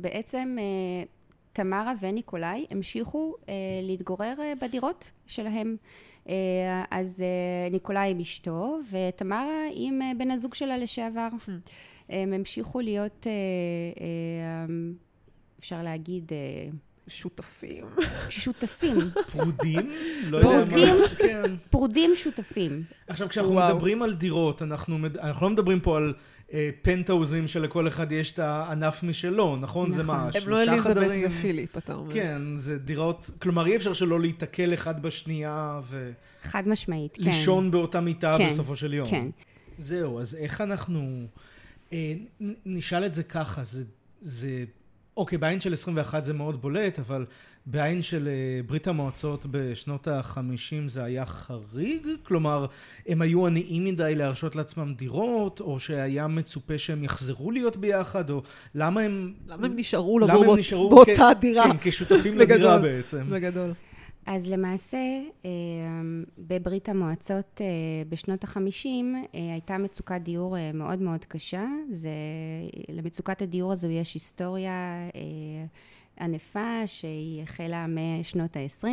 שבעצם 0.00 0.56
uh, 0.58 0.62
תמרה 1.52 1.92
וניקולאי 2.00 2.66
המשיכו 2.70 3.34
uh, 3.40 3.46
להתגורר 3.82 4.34
uh, 4.36 4.64
בדירות 4.64 5.10
שלהם. 5.26 5.76
אה, 6.28 6.84
אז 6.90 7.22
אה, 7.22 7.70
ניקולאי 7.70 8.10
עם 8.10 8.20
אשתו, 8.20 8.78
ותמרה 8.90 9.64
עם 9.74 10.02
אה, 10.02 10.12
בן 10.18 10.30
הזוג 10.30 10.54
שלה 10.54 10.78
לשעבר. 10.78 11.28
Hmm. 11.46 11.50
הם 12.08 12.32
המשיכו 12.32 12.80
להיות, 12.80 13.26
אפשר 15.60 15.82
להגיד... 15.82 16.32
שותפים. 17.08 17.84
שותפים. 18.28 18.98
פרודים? 19.32 19.90
לא 20.24 20.42
פרודים, 20.42 20.96
כן. 21.18 21.56
פרודים 21.70 22.10
שותפים. 22.14 22.82
עכשיו, 23.06 23.28
כשאנחנו 23.28 23.54
מדברים 23.54 24.02
על 24.02 24.14
דירות, 24.14 24.62
אנחנו 24.62 24.98
לא 25.40 25.50
מדברים 25.50 25.80
פה 25.80 25.96
על 25.96 26.14
פנטאוזים 26.82 27.48
שלכל 27.48 27.88
אחד 27.88 28.12
יש 28.12 28.32
את 28.32 28.38
האגף 28.38 29.02
משלו, 29.02 29.56
נכון? 29.56 29.90
זה 29.90 30.02
מה, 30.02 30.26
נכון. 30.28 30.40
שלושה 30.40 30.80
חדרים? 30.80 31.10
הם 31.10 31.10
לא 31.10 31.14
אליזבת 31.14 31.38
ופיליפ, 31.38 31.76
אתה 31.76 31.94
אומר. 31.94 32.14
כן, 32.14 32.42
זה 32.56 32.78
דירות, 32.78 33.30
כלומר 33.38 33.66
אי 33.66 33.76
אפשר 33.76 33.92
שלא 33.92 34.20
להיתקל 34.20 34.74
אחד 34.74 35.02
בשנייה 35.02 35.80
ו... 35.84 36.12
חד 36.42 36.68
משמעית, 36.68 37.16
כן. 37.16 37.22
לישון 37.22 37.70
באותה 37.70 38.00
מיטה 38.00 38.34
כן, 38.38 38.46
בסופו 38.46 38.76
של 38.76 38.94
יום. 38.94 39.08
כן. 39.08 39.28
זהו, 39.78 40.20
אז 40.20 40.34
איך 40.34 40.60
אנחנו... 40.60 41.26
אה, 41.92 42.14
נשאל 42.66 43.06
את 43.06 43.14
זה 43.14 43.22
ככה, 43.22 43.64
זה... 43.64 43.84
זה 44.20 44.64
אוקיי, 45.16 45.38
בעין 45.38 45.60
של 45.60 45.72
21 45.72 46.24
זה 46.24 46.32
מאוד 46.32 46.62
בולט, 46.62 46.98
אבל 46.98 47.26
בעין 47.66 48.02
של 48.02 48.28
אה, 48.28 48.60
ברית 48.66 48.86
המועצות 48.86 49.46
בשנות 49.50 50.08
ה-50 50.08 50.86
זה 50.86 51.04
היה 51.04 51.26
חריג? 51.26 52.06
כלומר, 52.22 52.66
הם 53.06 53.22
היו 53.22 53.46
עניים 53.46 53.84
מדי 53.84 54.14
להרשות 54.16 54.56
לעצמם 54.56 54.94
דירות, 54.94 55.60
או 55.60 55.80
שהיה 55.80 56.26
מצופה 56.26 56.78
שהם 56.78 57.04
יחזרו 57.04 57.50
להיות 57.50 57.76
ביחד, 57.76 58.30
או 58.30 58.42
למה 58.74 59.00
הם... 59.00 59.32
למה 59.46 59.66
הם 59.66 59.72
נשארו 59.76 60.18
לגור 60.18 60.56
באותה. 60.90 61.28
דירה? 61.40 61.64
כן, 61.64 61.76
כשותפים 61.80 62.38
לדירה 62.38 62.78
בעצם. 62.78 63.30
בגדול. 63.30 63.72
אז 64.26 64.50
למעשה, 64.50 65.20
אה, 65.44 65.50
בברית 66.38 66.88
המועצות 66.88 67.60
אה, 67.60 67.66
בשנות 68.08 68.44
החמישים 68.44 69.24
הייתה 69.32 69.78
מצוקת 69.78 70.20
דיור 70.20 70.56
מאוד 70.74 71.02
מאוד 71.02 71.24
קשה. 71.24 71.66
זה, 71.90 72.10
למצוקת 72.88 73.42
הדיור 73.42 73.72
הזו 73.72 73.88
יש 73.88 74.14
היסטוריה 74.14 75.08
ענפה 76.20 76.86
שהיא 76.86 77.42
החלה 77.42 77.86
משנות 77.88 78.56
ה-20, 78.56 78.86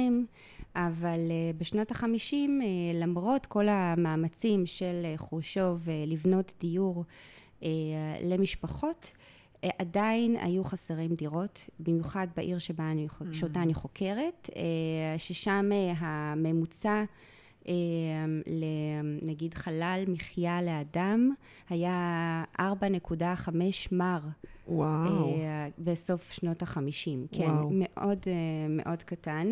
אבל 0.75 1.19
אה, 1.31 1.51
בשנות 1.57 1.91
ה-50, 1.91 2.33
אה, 2.33 2.39
למרות 2.93 3.45
כל 3.45 3.67
המאמצים 3.69 4.65
של 4.65 5.01
אה, 5.05 5.13
חרושוב 5.17 5.88
לבנות 6.07 6.53
דיור 6.59 7.03
למשפחות, 8.24 9.12
עדיין 9.77 10.35
היו 10.39 10.63
חסרים 10.63 11.15
דירות, 11.15 11.69
במיוחד 11.79 12.27
בעיר 12.37 12.57
שבה 12.57 12.91
אני, 12.91 13.07
mm. 13.07 13.23
שאותה 13.31 13.61
אני 13.61 13.73
חוקרת, 13.73 14.49
ששם 15.17 15.69
הממוצע 15.97 17.03
נגיד 19.21 19.53
חלל 19.53 20.03
מחיה 20.07 20.61
לאדם 20.61 21.31
היה 21.69 22.43
4.5 22.59 22.63
מר. 23.91 24.19
וואו. 24.67 25.37
בסוף 25.79 26.31
שנות 26.31 26.61
החמישים. 26.61 27.27
כן, 27.31 27.51
מאוד 27.71 28.19
מאוד 28.69 29.03
קטן. 29.03 29.47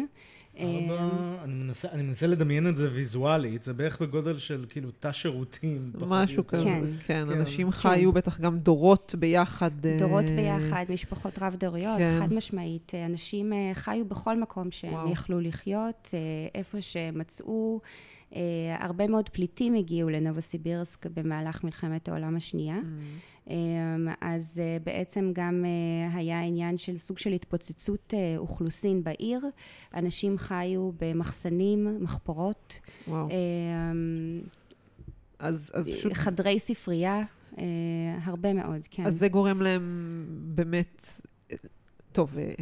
ארבע, 0.59 1.09
אני 1.43 1.53
מנסה, 1.53 1.87
אני 1.91 2.03
מנסה 2.03 2.27
לדמיין 2.27 2.67
את 2.67 2.77
זה 2.77 2.89
ויזואלית, 2.93 3.63
זה 3.63 3.73
בערך 3.73 4.01
בגודל 4.01 4.37
של 4.37 4.65
כאילו 4.69 4.91
תא 4.91 5.11
שירותים. 5.11 5.91
משהו 6.07 6.47
כזה, 6.47 6.63
כן. 6.63 6.85
כן, 7.05 7.25
כן. 7.27 7.39
אנשים 7.39 7.71
כן. 7.71 7.77
חיו 7.77 8.11
בטח 8.11 8.39
גם 8.39 8.59
דורות 8.59 9.15
ביחד. 9.19 9.71
דורות 9.99 10.25
ביחד, 10.25 10.85
משפחות 10.89 11.39
רב-דוריות, 11.41 11.97
כן. 11.97 12.17
חד 12.19 12.33
משמעית. 12.33 12.91
אנשים 13.05 13.53
חיו 13.73 14.05
בכל 14.05 14.39
מקום 14.39 14.71
שהם 14.71 14.93
וואו. 14.93 15.11
יכלו 15.11 15.39
לחיות, 15.39 16.11
איפה 16.55 16.81
שמצאו. 16.81 17.79
הרבה 18.79 19.07
מאוד 19.07 19.29
פליטים 19.29 19.73
הגיעו 19.73 20.09
לנובוסיבירסק 20.09 21.05
במהלך 21.05 21.63
מלחמת 21.63 22.09
העולם 22.09 22.35
השנייה. 22.35 22.77
Mm. 22.77 23.36
אז 24.21 24.61
בעצם 24.83 25.31
גם 25.33 25.65
היה 26.13 26.41
עניין 26.41 26.77
של 26.77 26.97
סוג 26.97 27.17
של 27.17 27.31
התפוצצות 27.31 28.13
אוכלוסין 28.37 29.03
בעיר. 29.03 29.39
אנשים 29.93 30.37
חיו 30.37 30.91
במחסנים, 30.99 31.97
מחפורות. 32.01 32.79
וואו. 33.07 33.27
אז, 35.39 35.71
אז 35.73 35.89
פשוט... 35.89 36.13
חדרי 36.13 36.59
ספרייה, 36.59 37.23
הרבה 38.23 38.53
מאוד, 38.53 38.87
כן. 38.91 39.05
אז 39.05 39.19
זה 39.19 39.27
גורם 39.27 39.61
להם 39.61 40.25
באמת 40.55 41.07
טוב, 42.17 42.37
אה, 42.37 42.53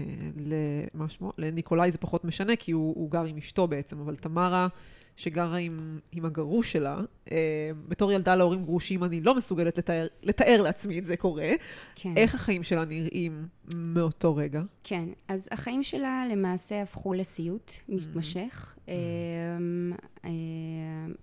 למה 0.45 1.09
שמו? 1.09 1.31
לניקולאי 1.37 1.91
זה 1.91 1.97
פחות 1.97 2.25
משנה, 2.25 2.55
כי 2.55 2.71
הוא, 2.71 2.93
הוא 2.95 3.11
גר 3.11 3.23
עם 3.23 3.37
אשתו 3.37 3.67
בעצם, 3.67 3.99
אבל 3.99 4.15
תמרה, 4.15 4.67
שגרה 5.15 5.57
עם, 5.57 5.99
עם 6.11 6.25
הגרוש 6.25 6.71
שלה, 6.71 6.97
אה, 7.31 7.71
בתור 7.87 8.11
ילדה 8.11 8.35
להורים 8.35 8.63
גרושים, 8.63 9.03
אני 9.03 9.21
לא 9.21 9.35
מסוגלת 9.35 9.77
לתאר, 9.77 10.07
לתאר 10.23 10.61
לעצמי 10.61 10.99
את 10.99 11.05
זה 11.05 11.17
קורה. 11.17 11.51
כן. 11.95 12.13
איך 12.17 12.35
החיים 12.35 12.63
שלה 12.63 12.85
נראים 12.85 13.47
מאותו 13.75 14.35
רגע? 14.35 14.61
כן, 14.83 15.09
אז 15.27 15.47
החיים 15.51 15.83
שלה 15.83 16.25
למעשה 16.31 16.81
הפכו 16.81 17.13
לסיוט 17.13 17.71
מתמשך. 17.89 18.75
Mm-hmm. 18.75 18.89
אה, 18.89 20.25
אה, 20.25 21.13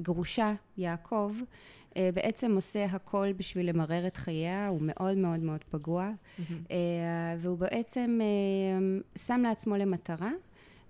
גרושה, 0.00 0.54
יעקב, 0.76 1.32
אה, 1.36 1.44
בעצם 2.14 2.54
עושה 2.54 2.84
הכל 2.84 3.32
בשביל 3.36 3.68
למרר 3.68 4.06
את 4.06 4.16
חייה, 4.16 4.68
הוא 4.68 4.78
מאוד 4.82 5.16
מאוד 5.16 5.40
מאוד 5.40 5.64
פגוע, 5.70 6.10
mm-hmm. 6.10 6.72
והוא 7.38 7.58
בעצם 7.58 8.20
אה, 8.22 9.00
שם 9.18 9.40
לעצמו 9.42 9.76
למטרה 9.76 10.30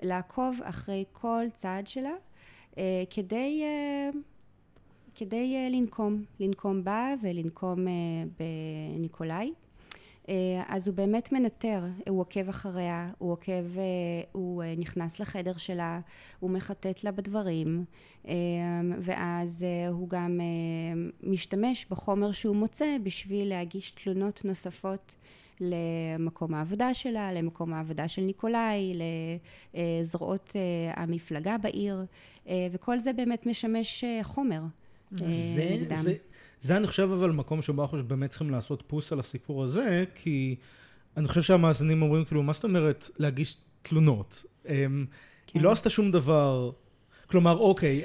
לעקוב 0.03 0.61
אחרי 0.63 1.05
כל 1.13 1.45
צעד 1.55 1.87
שלה 1.87 2.15
כדי, 3.11 3.63
כדי 5.15 5.71
לנקום, 5.71 6.25
לנקום 6.41 6.85
בה 6.85 7.15
ולנקום 7.23 7.87
בניקולאי. 8.39 9.53
אה, 10.29 10.63
אז 10.69 10.89
הוא 10.89 10.97
באמת 10.97 11.33
מנטר, 11.33 11.85
הוא 12.09 12.21
עוקב 12.21 12.49
אחריה, 12.49 13.07
הוא 13.19 13.33
עוקב, 13.33 13.79
אה, 13.79 13.83
הוא 14.33 14.63
אה, 14.63 14.75
נכנס 14.77 15.21
לחדר 15.21 15.57
שלה, 15.57 16.01
הוא 16.41 16.51
מחטט 16.51 17.05
לה 17.05 17.11
בדברים, 17.11 17.85
ואז 18.99 19.67
הוא 19.89 20.09
גם 20.09 20.41
משתמש 21.23 21.87
בחומר 21.91 22.33
שהוא 22.33 22.57
מוצא 22.57 22.97
בשביל 23.03 23.49
להגיש 23.49 23.91
תלונות 23.91 24.45
נוספות 24.45 25.17
למקום 25.61 26.55
העבודה 26.55 26.95
שלה, 26.95 27.33
למקום 27.33 27.73
העבודה 27.73 28.09
של 28.09 28.23
ניקולאי, 28.23 28.99
לזרועות 29.75 30.57
המפלגה 30.95 31.59
בעיר, 31.59 32.05
וכל 32.71 32.99
זה 32.99 33.13
באמת 33.13 33.47
משמש 33.47 34.05
חומר 34.23 34.61
זה, 35.11 35.69
נגדם. 35.71 35.95
זה, 35.95 36.15
זה 36.65 36.77
אני 36.77 36.87
חושב 36.87 37.09
אבל 37.13 37.31
מקום 37.31 37.63
שבו 37.63 37.83
אנחנו 37.83 38.05
באמת 38.05 38.31
צריכים 38.31 38.51
לעשות 38.51 38.83
פוס 38.87 39.13
על 39.13 39.21
הסיפור 39.21 39.65
הזה, 39.65 40.05
כי 40.15 40.57
אני 41.17 41.29
חושב 41.29 41.43
שהמאזינים 41.43 42.03
אומרים 42.03 42.25
כאילו, 42.25 42.43
מה 42.43 42.53
זאת 42.53 42.65
אומרת 42.65 43.11
להגיש 43.19 43.57
תלונות? 43.83 44.45
כן. 44.65 44.73
היא 45.55 45.63
לא 45.63 45.73
עשתה 45.73 45.91
שום 45.91 46.11
דבר... 46.11 46.71
כלומר, 47.27 47.59
אוקיי, 47.59 48.03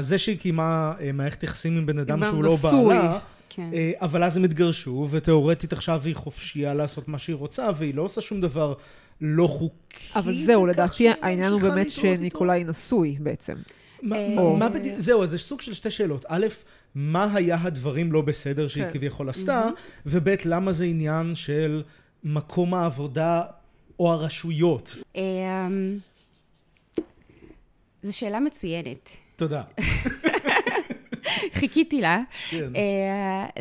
זה 0.00 0.18
שהיא 0.18 0.38
קיימה 0.38 0.92
אה, 1.00 1.12
מערכת 1.12 1.42
יחסים 1.42 1.76
עם 1.76 1.86
בן 1.86 1.98
אדם 1.98 2.24
שהוא 2.24 2.44
לא 2.44 2.56
בעלה, 2.62 3.18
כן. 3.48 3.70
אה, 3.72 3.92
אבל 4.00 4.24
אז 4.24 4.36
הם 4.36 4.44
התגרשו, 4.44 5.08
ותאורטית 5.10 5.72
עכשיו 5.72 6.02
היא 6.04 6.14
חופשייה 6.14 6.74
לעשות 6.74 7.08
מה 7.08 7.18
שהיא 7.18 7.36
רוצה, 7.36 7.70
והיא 7.76 7.94
לא 7.94 8.02
עושה 8.02 8.20
שום 8.20 8.40
דבר 8.40 8.74
לא 9.20 9.46
חוקי. 9.46 10.18
אבל 10.18 10.34
זהו, 10.34 10.66
לדעתי 10.66 11.08
העניין 11.22 11.52
הוא 11.52 11.60
באמת 11.60 11.90
שניקולאי 11.90 12.64
נשוי 12.64 13.16
בעצם. 13.20 13.54
מה 14.02 14.68
בדיוק, 14.68 14.98
זהו, 14.98 15.22
אז 15.22 15.34
יש 15.34 15.44
סוג 15.44 15.60
של 15.60 15.74
שתי 15.74 15.90
שאלות. 15.90 16.24
א', 16.28 16.46
מה 16.94 17.34
היה 17.34 17.56
הדברים 17.62 18.12
לא 18.12 18.20
בסדר 18.20 18.68
שהיא 18.68 18.84
כן. 18.84 18.90
כביכול 18.90 19.28
עשתה, 19.28 19.68
וב', 20.06 20.28
למה 20.44 20.72
זה 20.72 20.84
עניין 20.84 21.34
של 21.34 21.82
מקום 22.24 22.74
העבודה 22.74 23.42
או 23.98 24.12
הרשויות? 24.12 24.96
אמ, 25.14 25.98
זו 28.02 28.16
שאלה 28.16 28.40
מצוינת. 28.40 29.10
תודה. 29.36 29.62
חיכיתי 31.52 32.00
לה. 32.00 32.22
כן. 32.50 32.72
Uh, 32.74 32.78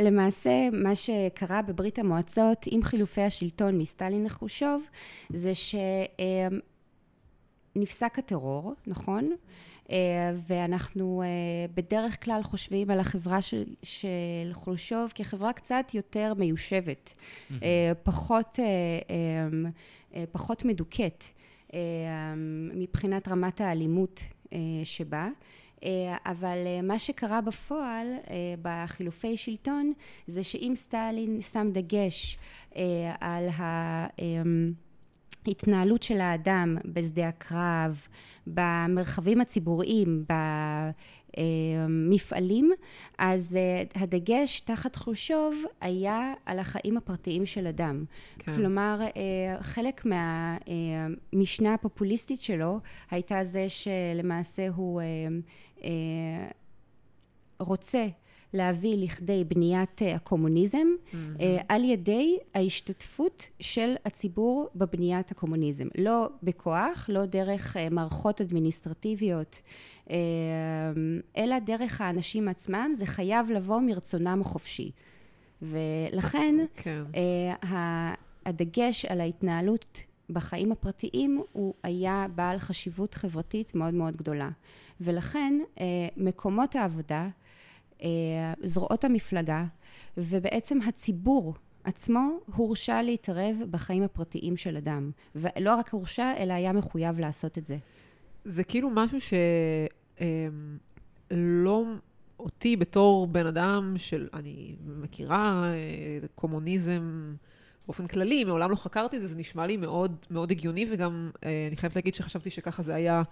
למעשה, 0.01 0.69
מה 0.71 0.95
שקרה 0.95 1.61
בברית 1.61 1.99
המועצות 1.99 2.65
עם 2.71 2.83
חילופי 2.83 3.21
השלטון 3.21 3.77
מסטלין 3.77 4.25
לחושוב, 4.25 4.83
זה 5.29 5.51
שנפסק 7.75 8.13
uh, 8.15 8.19
הטרור, 8.19 8.73
נכון? 8.87 9.31
אה, 9.91 9.97
ואנחנו 10.47 11.21
אה, 11.25 11.27
בדרך 11.73 12.23
כלל 12.23 12.43
חושבים 12.43 12.89
על 12.91 12.99
החברה 12.99 13.41
של, 13.41 13.63
של 13.83 14.49
חולשוב 14.53 15.11
כחברה 15.15 15.53
קצת 15.53 15.91
יותר 15.93 16.33
מיושבת, 16.37 17.13
mm-hmm. 17.13 17.53
פחות, 18.03 18.59
פחות 20.31 20.65
מדוכאת 20.65 21.23
מבחינת 22.73 23.27
רמת 23.27 23.61
האלימות 23.61 24.23
שבה. 24.83 25.27
אבל 26.25 26.57
מה 26.83 26.99
שקרה 26.99 27.41
בפועל 27.41 28.07
בחילופי 28.61 29.37
שלטון 29.37 29.93
זה 30.27 30.43
שאם 30.43 30.73
סטלין 30.75 31.41
שם 31.41 31.69
דגש 31.71 32.37
על 33.19 33.47
ההתנהלות 35.47 36.03
של 36.03 36.21
האדם 36.21 36.77
בשדה 36.85 37.27
הקרב, 37.27 38.07
במרחבים 38.47 39.41
הציבוריים, 39.41 40.25
במפעלים, 41.37 42.71
אז 43.17 43.55
אה, 43.55 44.01
הדגש 44.01 44.59
תחת 44.59 44.95
חושוב 44.95 45.55
היה 45.81 46.33
על 46.45 46.59
החיים 46.59 46.97
הפרטיים 46.97 47.45
של 47.45 47.67
אדם. 47.67 48.05
כן. 48.39 48.55
כלומר, 48.55 48.99
אה, 49.01 49.61
חלק 49.61 50.05
מהמשנה 50.05 51.73
הפופוליסטית 51.73 52.41
שלו 52.41 52.79
הייתה 53.11 53.43
זה 53.43 53.65
שלמעשה 53.69 54.67
הוא 54.75 55.01
אה, 55.83 55.89
רוצה 57.59 58.07
להביא 58.53 58.95
לכדי 58.97 59.43
בניית 59.43 60.01
אה, 60.01 60.15
הקומוניזם 60.15 60.77
mm-hmm. 60.77 61.15
על 61.69 61.83
ידי 61.83 62.37
ההשתתפות 62.55 63.49
של 63.59 63.95
הציבור 64.05 64.69
בבניית 64.75 65.31
הקומוניזם. 65.31 65.87
לא 65.97 66.29
בכוח, 66.43 67.09
לא 67.09 67.25
דרך 67.25 67.77
אה, 67.77 67.89
מערכות 67.89 68.41
אדמיניסטרטיביות, 68.41 69.61
אלא 71.37 71.59
דרך 71.59 72.01
האנשים 72.01 72.47
עצמם, 72.47 72.91
זה 72.93 73.05
חייב 73.05 73.51
לבוא 73.51 73.79
מרצונם 73.81 74.41
החופשי. 74.41 74.91
ולכן 75.61 76.55
כן. 76.75 77.03
הדגש 78.45 79.05
על 79.05 79.21
ההתנהלות 79.21 80.03
בחיים 80.29 80.71
הפרטיים 80.71 81.41
הוא 81.51 81.73
היה 81.83 82.25
בעל 82.35 82.59
חשיבות 82.59 83.13
חברתית 83.13 83.75
מאוד 83.75 83.93
מאוד 83.93 84.17
גדולה. 84.17 84.49
ולכן 85.01 85.59
מקומות 86.17 86.75
העבודה 86.75 87.29
זרועות 88.63 89.03
המפלגה, 89.03 89.65
ובעצם 90.17 90.81
הציבור 90.81 91.53
עצמו 91.83 92.39
הורשע 92.55 93.01
להתערב 93.01 93.55
בחיים 93.71 94.03
הפרטיים 94.03 94.57
של 94.57 94.77
אדם. 94.77 95.11
ולא 95.35 95.75
רק 95.75 95.89
הורשע, 95.89 96.33
אלא 96.37 96.53
היה 96.53 96.73
מחויב 96.73 97.19
לעשות 97.19 97.57
את 97.57 97.65
זה. 97.65 97.77
זה 98.45 98.63
כאילו 98.63 98.89
משהו 98.89 99.17
שלא... 99.21 99.37
אמ, 101.81 101.97
אותי 102.39 102.75
בתור 102.75 103.27
בן 103.27 103.45
אדם 103.45 103.93
של, 103.97 104.27
אני 104.33 104.75
מכירה 104.85 105.63
אה, 105.73 106.27
קומוניזם 106.35 107.33
באופן 107.85 108.07
כללי, 108.07 108.43
מעולם 108.43 108.71
לא 108.71 108.75
חקרתי 108.75 109.15
את 109.15 109.21
זה, 109.21 109.27
זה 109.27 109.37
נשמע 109.37 109.67
לי 109.67 109.77
מאוד, 109.77 110.15
מאוד 110.31 110.51
הגיוני, 110.51 110.85
וגם 110.91 111.31
אה, 111.43 111.65
אני 111.67 111.77
חייבת 111.77 111.95
להגיד 111.95 112.15
שחשבתי 112.15 112.49
שככה 112.49 112.83
זה 112.83 112.95
היה 112.95 113.23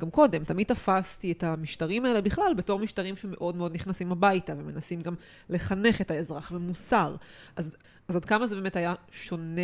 גם 0.00 0.10
קודם, 0.10 0.44
תמיד 0.44 0.66
תפסתי 0.66 1.32
את 1.32 1.44
המשטרים 1.44 2.04
האלה 2.04 2.20
בכלל 2.20 2.54
בתור 2.56 2.78
משטרים 2.78 3.16
שמאוד 3.16 3.56
מאוד 3.56 3.74
נכנסים 3.74 4.12
הביתה 4.12 4.52
ומנסים 4.56 5.00
גם 5.00 5.14
לחנך 5.48 6.00
את 6.00 6.10
האזרח 6.10 6.52
במוסר. 6.52 7.16
אז, 7.56 7.76
אז 8.08 8.16
עד 8.16 8.24
כמה 8.24 8.46
זה 8.46 8.56
באמת 8.56 8.76
היה 8.76 8.94
שונה 9.10 9.60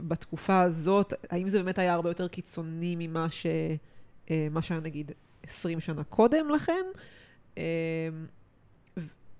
בתקופה 0.00 0.60
הזאת? 0.60 1.14
האם 1.30 1.48
זה 1.48 1.58
באמת 1.58 1.78
היה 1.78 1.94
הרבה 1.94 2.10
יותר 2.10 2.28
קיצוני 2.28 2.94
ממה 2.98 3.30
ש, 3.30 3.46
אה, 4.30 4.48
מה 4.50 4.62
שהיה 4.62 4.80
נגיד 4.80 5.12
20 5.42 5.80
שנה 5.80 6.04
קודם 6.04 6.50
לכן? 6.50 6.84
אה, 7.58 7.62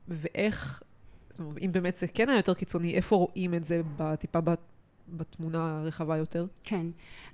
ואיך, 0.09 0.83
זאת 1.31 1.41
אומרת, 1.41 1.59
אם 1.59 1.73
באמת 1.73 1.97
זה 1.97 2.07
כן 2.09 2.29
היה 2.29 2.39
יותר 2.39 2.55
קיצוני, 2.55 2.95
איפה 2.95 3.17
רואים 3.17 3.55
את 3.55 3.65
זה 3.65 3.83
טיפה 4.19 4.41
בתמונה 5.09 5.81
הרחבה 5.81 6.17
יותר? 6.17 6.47
כן. 6.65 6.87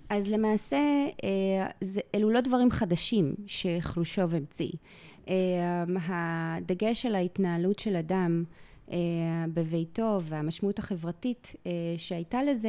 אז 0.08 0.30
למעשה, 0.30 0.76
אה, 1.24 1.66
זה, 1.80 2.00
אלו 2.14 2.30
לא 2.30 2.40
דברים 2.40 2.70
חדשים 2.70 3.34
שחלושוב 3.46 4.34
המציא. 4.34 4.72
אה, 5.28 5.84
הדגש 6.08 7.06
על 7.06 7.14
ההתנהלות 7.14 7.78
של 7.78 7.96
אדם 7.96 8.44
אה, 8.90 8.96
בביתו 9.54 10.18
והמשמעות 10.22 10.78
החברתית 10.78 11.54
שהייתה 11.96 12.42
לזה 12.42 12.68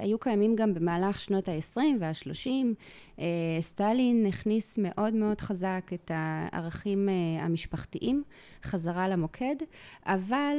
היו 0.00 0.18
קיימים 0.18 0.56
גם 0.56 0.74
במהלך 0.74 1.20
שנות 1.20 1.48
ה-20 1.48 1.80
וה-30. 2.00 3.22
סטלין 3.60 4.26
הכניס 4.26 4.78
מאוד 4.82 5.14
מאוד 5.14 5.40
חזק 5.40 5.90
את 5.94 6.10
הערכים 6.14 7.08
המשפחתיים 7.40 8.22
חזרה 8.62 9.08
למוקד, 9.08 9.56
אבל 10.04 10.56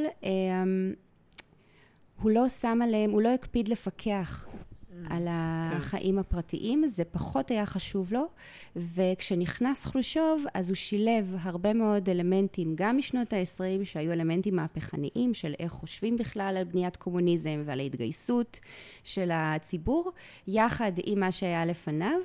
הוא 2.21 2.31
לא 2.31 2.47
שם 2.47 2.79
עליהם, 2.83 3.11
הוא 3.11 3.21
לא 3.21 3.29
הקפיד 3.29 3.67
לפקח 3.67 4.47
על 5.09 5.23
כן. 5.23 5.77
החיים 5.77 6.19
הפרטיים, 6.19 6.87
זה 6.87 7.03
פחות 7.05 7.51
היה 7.51 7.65
חשוב 7.65 8.13
לו, 8.13 8.27
וכשנכנס 8.75 9.85
חרושוב, 9.85 10.45
אז 10.53 10.69
הוא 10.69 10.75
שילב 10.75 11.35
הרבה 11.41 11.73
מאוד 11.73 12.09
אלמנטים, 12.09 12.73
גם 12.75 12.97
משנות 12.97 13.33
ה-20, 13.33 13.85
שהיו 13.85 14.11
אלמנטים 14.11 14.55
מהפכניים 14.55 15.33
של 15.33 15.53
איך 15.59 15.71
חושבים 15.71 16.17
בכלל 16.17 16.55
על 16.57 16.63
בניית 16.63 16.95
קומוניזם 16.95 17.61
ועל 17.65 17.79
ההתגייסות 17.79 18.59
של 19.03 19.29
הציבור, 19.33 20.11
יחד 20.47 20.91
עם 21.05 21.19
מה 21.19 21.31
שהיה 21.31 21.65
לפניו. 21.65 22.19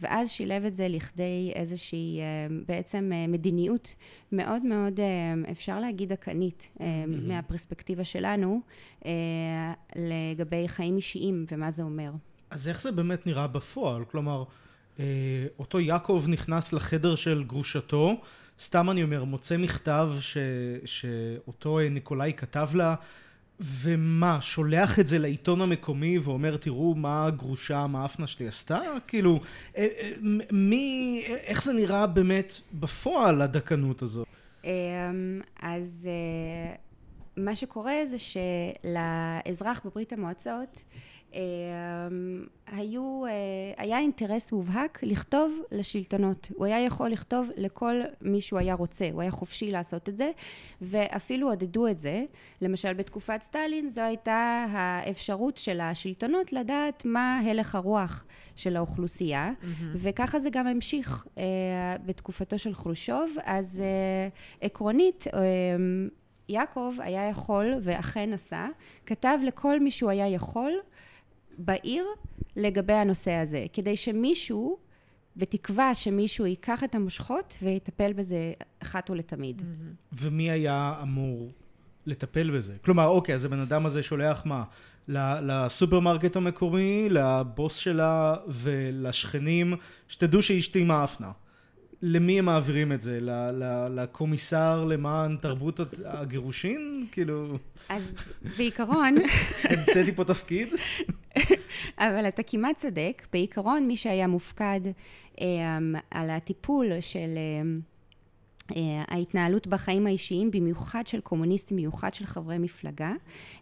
ואז 0.00 0.30
שילב 0.30 0.64
את 0.64 0.74
זה 0.74 0.88
לכדי 0.88 1.52
איזושהי 1.54 2.20
אה, 2.20 2.24
בעצם 2.66 3.10
אה, 3.14 3.26
מדיניות 3.26 3.94
מאוד 4.32 4.64
מאוד, 4.64 5.00
אה, 5.00 5.50
אפשר 5.50 5.80
להגיד, 5.80 6.12
דכאנית 6.12 6.68
מהפרספקטיבה 7.06 8.04
שלנו 8.04 8.60
לגבי 9.96 10.68
חיים 10.68 10.96
אישיים 10.96 11.46
ומה 11.52 11.70
זה 11.70 11.82
אומר. 11.82 12.10
אז 12.50 12.68
איך 12.68 12.80
זה 12.80 12.92
באמת 12.92 13.26
נראה 13.26 13.46
בפועל? 13.46 14.04
כלומר, 14.04 14.44
אותו 15.58 15.80
יעקב 15.80 16.24
נכנס 16.28 16.72
לחדר 16.72 17.14
של 17.14 17.44
גרושתו, 17.44 18.20
סתם 18.60 18.90
אני 18.90 19.02
אומר, 19.02 19.24
מוצא 19.24 19.56
מכתב 19.56 20.10
ש, 20.20 20.36
שאותו 20.84 21.78
ניקולאי 21.90 22.32
כתב 22.36 22.68
לה, 22.74 22.94
ומה, 23.60 24.38
שולח 24.40 24.98
את 24.98 25.06
זה 25.06 25.18
לעיתון 25.18 25.60
המקומי 25.60 26.18
ואומר, 26.18 26.56
תראו 26.56 26.94
מה 26.94 27.26
הגרושה, 27.26 27.86
מה 27.86 28.02
האפנה 28.02 28.26
שלי 28.26 28.48
עשתה? 28.48 28.80
כאילו, 29.06 29.40
אה, 29.76 29.86
אה, 29.98 30.10
מי, 30.50 31.22
איך 31.26 31.62
זה 31.62 31.72
נראה 31.72 32.06
באמת 32.06 32.60
בפועל, 32.72 33.42
הדקנות 33.42 34.02
הזאת? 34.02 34.26
אמ, 34.64 34.70
אז 35.60 36.08
אה, 36.10 36.74
מה 37.38 37.56
שקורה 37.56 37.94
זה 38.04 38.16
שלאזרח 38.18 39.80
בברית 39.84 40.12
המועצות 40.12 40.84
אמ, 41.34 42.46
היו, 42.66 43.24
אה, 43.26 43.30
היה 43.76 43.98
אינטרס 43.98 44.52
מובהק 44.52 44.98
לכתוב 45.02 45.60
לשלטונות. 45.72 46.50
הוא 46.54 46.66
היה 46.66 46.84
יכול 46.84 47.10
לכתוב 47.10 47.50
לכל 47.56 48.00
מי 48.22 48.40
שהוא 48.40 48.58
היה 48.58 48.74
רוצה, 48.74 49.08
הוא 49.12 49.22
היה 49.22 49.30
חופשי 49.30 49.70
לעשות 49.70 50.08
את 50.08 50.18
זה, 50.18 50.30
ואפילו 50.82 51.48
עודדו 51.48 51.88
את 51.88 51.98
זה. 51.98 52.24
למשל 52.62 52.92
בתקופת 52.92 53.42
סטלין 53.42 53.88
זו 53.88 54.00
הייתה 54.00 54.66
האפשרות 54.70 55.56
של 55.56 55.80
השלטונות 55.80 56.52
לדעת 56.52 57.04
מה 57.04 57.40
הלך 57.44 57.74
הרוח 57.74 58.24
של 58.56 58.76
האוכלוסייה, 58.76 59.50
mm-hmm. 59.50 59.84
וככה 59.94 60.38
זה 60.38 60.50
גם 60.50 60.66
המשיך 60.66 61.26
uh, 61.26 61.38
בתקופתו 62.06 62.58
של 62.58 62.74
חרושוב. 62.74 63.36
אז 63.44 63.82
uh, 63.82 64.64
עקרונית, 64.64 65.26
uh, 65.26 65.30
יעקב 66.48 66.94
היה 66.98 67.28
יכול, 67.28 67.74
ואכן 67.82 68.32
עשה, 68.32 68.66
כתב 69.06 69.38
לכל 69.46 69.80
מי 69.80 69.90
שהוא 69.90 70.10
היה 70.10 70.28
יכול, 70.28 70.72
בעיר 71.58 72.06
לגבי 72.56 72.92
הנושא 72.92 73.32
הזה, 73.32 73.66
כדי 73.72 73.96
שמישהו, 73.96 74.78
בתקווה 75.36 75.94
שמישהו 75.94 76.46
ייקח 76.46 76.84
את 76.84 76.94
המושכות 76.94 77.56
ויטפל 77.62 78.12
בזה 78.12 78.52
אחת 78.82 79.10
ולתמיד. 79.10 79.60
Mm-hmm. 79.60 80.06
ומי 80.12 80.50
היה 80.50 80.98
אמור 81.02 81.52
לטפל 82.06 82.50
בזה? 82.50 82.74
כלומר, 82.84 83.06
אוקיי, 83.06 83.34
אז 83.34 83.44
הבן 83.44 83.60
אדם 83.60 83.86
הזה 83.86 84.02
שולח 84.02 84.42
מה? 84.46 84.64
לסופרמרקט 85.08 86.36
המקומי, 86.36 87.08
לבוס 87.10 87.76
שלה 87.76 88.36
ולשכנים, 88.48 89.74
שתדעו 90.08 90.42
שאשתי 90.42 90.84
מאפנה. 90.84 91.30
למי 92.02 92.38
הם 92.38 92.44
מעבירים 92.44 92.92
את 92.92 93.00
זה? 93.00 93.18
לקומיסר 93.90 94.84
למען 94.84 95.36
תרבות 95.36 95.80
הגירושין? 96.04 97.06
כאילו... 97.12 97.58
אז 97.88 98.12
בעיקרון... 98.56 99.14
המצאתי 99.70 100.12
פה 100.12 100.24
תפקיד? 100.24 100.68
אבל 101.98 102.28
אתה 102.28 102.42
כמעט 102.42 102.76
צודק. 102.76 103.26
בעיקרון, 103.32 103.86
מי 103.86 103.96
שהיה 103.96 104.26
מופקד 104.26 104.80
um, 105.36 105.40
על 106.10 106.30
הטיפול 106.30 107.00
של... 107.00 107.28
Uh, 108.72 108.74
ההתנהלות 109.08 109.66
בחיים 109.66 110.06
האישיים, 110.06 110.50
במיוחד 110.50 111.06
של 111.06 111.20
קומוניסטים, 111.20 111.76
במיוחד 111.76 112.14
של 112.14 112.26
חברי 112.26 112.58
מפלגה, 112.58 113.12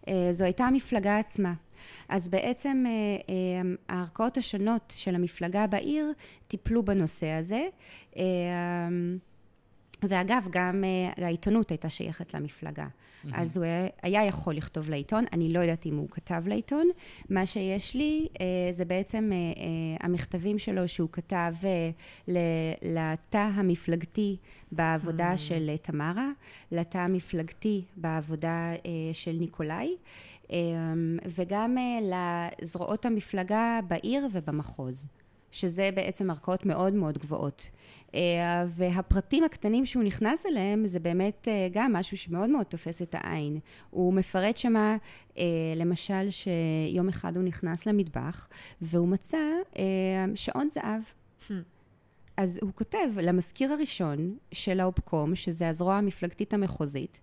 uh, 0.01 0.09
זו 0.33 0.45
הייתה 0.45 0.65
המפלגה 0.65 1.19
עצמה. 1.19 1.55
אז 2.09 2.29
בעצם 2.29 2.85
uh, 2.87 3.31
הערכאות 3.89 4.37
השונות 4.37 4.93
של 4.97 5.15
המפלגה 5.15 5.67
בעיר 5.67 6.13
טיפלו 6.49 6.83
בנושא 6.83 7.27
הזה. 7.27 7.67
ואגב, 10.03 10.49
גם 10.51 10.85
uh, 11.17 11.23
העיתונות 11.25 11.71
הייתה 11.71 11.89
שייכת 11.89 12.35
למפלגה. 12.35 12.87
Mm-hmm. 12.87 13.29
אז 13.33 13.57
הוא 13.57 13.67
היה 14.03 14.25
יכול 14.25 14.55
לכתוב 14.55 14.91
לעיתון, 14.91 15.25
אני 15.33 15.53
לא 15.53 15.61
יודעת 15.61 15.87
אם 15.87 15.97
הוא 15.97 16.09
כתב 16.11 16.43
לעיתון. 16.47 16.89
מה 17.31 17.47
שיש 17.47 17.95
לי 17.95 18.27
uh, 18.35 18.39
זה 18.71 18.85
בעצם 18.85 19.31
uh, 19.33 19.57
uh, 19.57 19.61
המכתבים 20.05 20.59
שלו 20.59 20.89
שהוא 20.89 21.09
כתב 21.13 21.55
uh, 21.63 22.31
לתא 22.83 23.49
המפלגתי 23.55 24.37
בעבודה 24.73 25.35
mm-hmm. 25.35 25.37
של 25.39 25.71
uh, 25.75 25.79
תמרה, 25.79 26.31
לתא 26.73 26.99
המפלגתי 26.99 27.85
בעבודה 27.97 28.73
uh, 28.75 28.87
של 29.13 29.33
ניקולאי, 29.33 29.97
um, 30.45 30.51
וגם 31.27 31.77
uh, 31.79 32.15
לזרועות 32.63 33.07
המפלגה 33.07 33.81
בעיר 33.89 34.29
ובמחוז. 34.33 35.07
שזה 35.57 35.91
בעצם 35.95 36.31
ערכאות 36.31 36.67
מאוד 36.67 36.95
מאוד 36.95 37.19
גבוהות. 37.19 37.69
אה, 38.15 38.65
והפרטים 38.69 39.45
הקטנים 39.45 39.87
שהוא 39.87 40.03
נכנס 40.03 40.47
אליהם 40.47 40.87
זה 40.87 41.01
באמת 41.01 41.49
אה, 41.49 41.69
גם 41.73 41.93
משהו 41.93 42.17
שמאוד 42.17 42.51
מאוד 42.51 42.67
תופס 42.67 43.03
את 43.03 43.15
העין. 43.19 43.59
הוא 43.91 44.15
מפרט 44.15 44.57
שמה, 44.57 44.97
אה, 45.39 45.45
למשל, 45.77 46.31
שיום 46.31 47.09
אחד 47.09 47.37
הוא 47.37 47.45
נכנס 47.45 47.87
למטבח 47.87 48.49
והוא 48.81 49.09
מצא 49.09 49.39
שעון 50.35 50.69
זהב. 50.71 51.03
Hmm. 51.49 51.53
אז 52.37 52.59
הוא 52.63 52.71
כותב 52.75 53.19
למזכיר 53.23 53.73
הראשון 53.73 54.37
של 54.53 54.81
האופקום, 54.81 55.35
שזה 55.35 55.69
הזרוע 55.69 55.95
המפלגתית 55.95 56.55
המחוזית, 56.55 57.21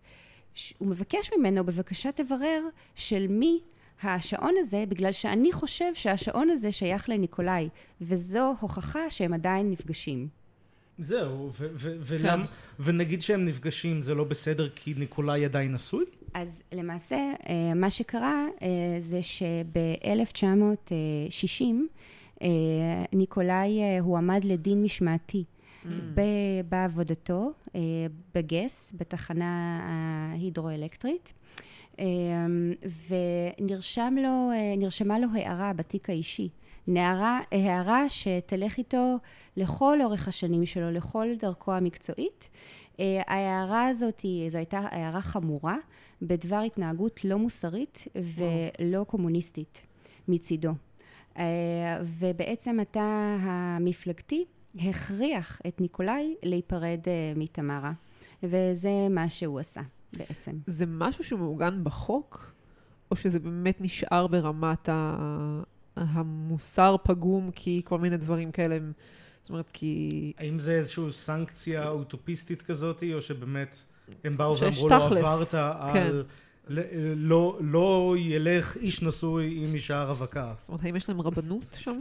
הוא 0.77 0.87
מבקש 0.87 1.29
ממנו, 1.37 1.63
בבקשה 1.63 2.11
תברר 2.11 2.61
של 2.95 3.27
מי 3.27 3.59
השעון 4.03 4.53
הזה, 4.59 4.83
בגלל 4.87 5.11
שאני 5.11 5.51
חושב 5.51 5.93
שהשעון 5.93 6.49
הזה 6.49 6.71
שייך 6.71 7.09
לניקולאי, 7.09 7.69
וזו 8.01 8.53
הוכחה 8.59 9.09
שהם 9.09 9.33
עדיין 9.33 9.71
נפגשים. 9.71 10.27
זהו, 10.97 11.49
ולמה, 11.77 12.47
כן. 12.47 12.53
ונגיד 12.79 13.21
שהם 13.21 13.45
נפגשים 13.45 14.01
זה 14.01 14.15
לא 14.15 14.23
בסדר 14.23 14.69
כי 14.69 14.93
ניקולאי 14.97 15.45
עדיין 15.45 15.73
נשוי? 15.73 16.05
אז 16.33 16.63
למעשה 16.71 17.15
אה, 17.15 17.73
מה 17.75 17.89
שקרה 17.89 18.45
אה, 18.61 18.67
זה 18.99 19.19
שב-1960 19.21 21.63
אה, 22.41 22.47
ניקולאי 23.13 23.99
הועמד 23.99 24.43
לדין 24.43 24.83
משמעתי 24.83 25.43
mm. 25.43 25.87
בעבודתו 26.69 27.51
בגס, 28.35 28.93
בתחנה 28.97 29.79
ההידרואלקטרית. 29.83 31.33
ונרשמה 33.09 35.19
לו 35.19 35.27
הערה 35.33 35.73
בתיק 35.73 36.09
האישי. 36.09 36.49
נערה, 36.87 37.39
הערה 37.51 38.09
שתלך 38.09 38.77
איתו 38.77 39.15
לכל 39.57 39.99
אורך 40.03 40.27
השנים 40.27 40.65
שלו, 40.65 40.91
לכל 40.91 41.27
דרכו 41.39 41.73
המקצועית. 41.73 42.49
אה, 42.99 43.21
ההערה 43.27 43.87
הזאת, 43.87 44.25
זו 44.49 44.57
הייתה 44.57 44.81
הערה 44.91 45.21
חמורה 45.21 45.77
בדבר 46.21 46.59
התנהגות 46.59 47.25
לא 47.25 47.37
מוסרית 47.37 48.07
ולא 48.15 49.03
קומוניסטית 49.03 49.81
מצידו. 50.27 50.71
אה, 51.37 51.43
ובעצם 52.01 52.79
התא 52.79 53.35
המפלגתי 53.39 54.45
הכריח 54.75 55.61
את 55.67 55.81
ניקולאי 55.81 56.35
להיפרד 56.43 56.99
אה, 57.07 57.33
מתמרה, 57.35 57.91
וזה 58.43 59.07
מה 59.09 59.29
שהוא 59.29 59.59
עשה 59.59 59.81
בעצם. 60.17 60.51
זה 60.67 60.85
משהו 60.87 61.23
שמעוגן 61.23 61.83
בחוק, 61.83 62.53
או 63.11 63.15
שזה 63.15 63.39
באמת 63.39 63.81
נשאר 63.81 64.27
ברמת 64.27 64.89
ה... 64.89 65.15
המוסר 65.95 66.95
פגום 67.03 67.51
כי 67.51 67.81
כל 67.85 67.99
מיני 67.99 68.17
דברים 68.17 68.51
כאלה 68.51 68.75
הם... 68.75 68.91
זאת 69.41 69.49
אומרת, 69.49 69.71
כי... 69.71 70.33
האם 70.37 70.59
זה 70.59 70.71
איזושהי 70.71 71.11
סנקציה 71.11 71.89
אוטופיסטית 71.89 72.61
כזאת, 72.61 73.03
או 73.13 73.21
שבאמת 73.21 73.85
הם 74.23 74.37
באו 74.37 74.57
ואמרו 74.59 74.89
לו, 74.89 74.95
עברת 74.95 75.47
כן. 75.93 76.07
על... 76.07 76.23
לא, 77.15 77.57
לא 77.61 78.15
ילך 78.17 78.77
איש 78.77 79.01
נשוי 79.01 79.63
עם 79.63 79.73
אישה 79.73 80.03
רווקה. 80.03 80.53
זאת 80.59 80.69
אומרת, 80.69 80.83
האם 80.83 80.95
יש 80.95 81.09
להם 81.09 81.21
רבנות 81.21 81.77
שם? 81.79 81.99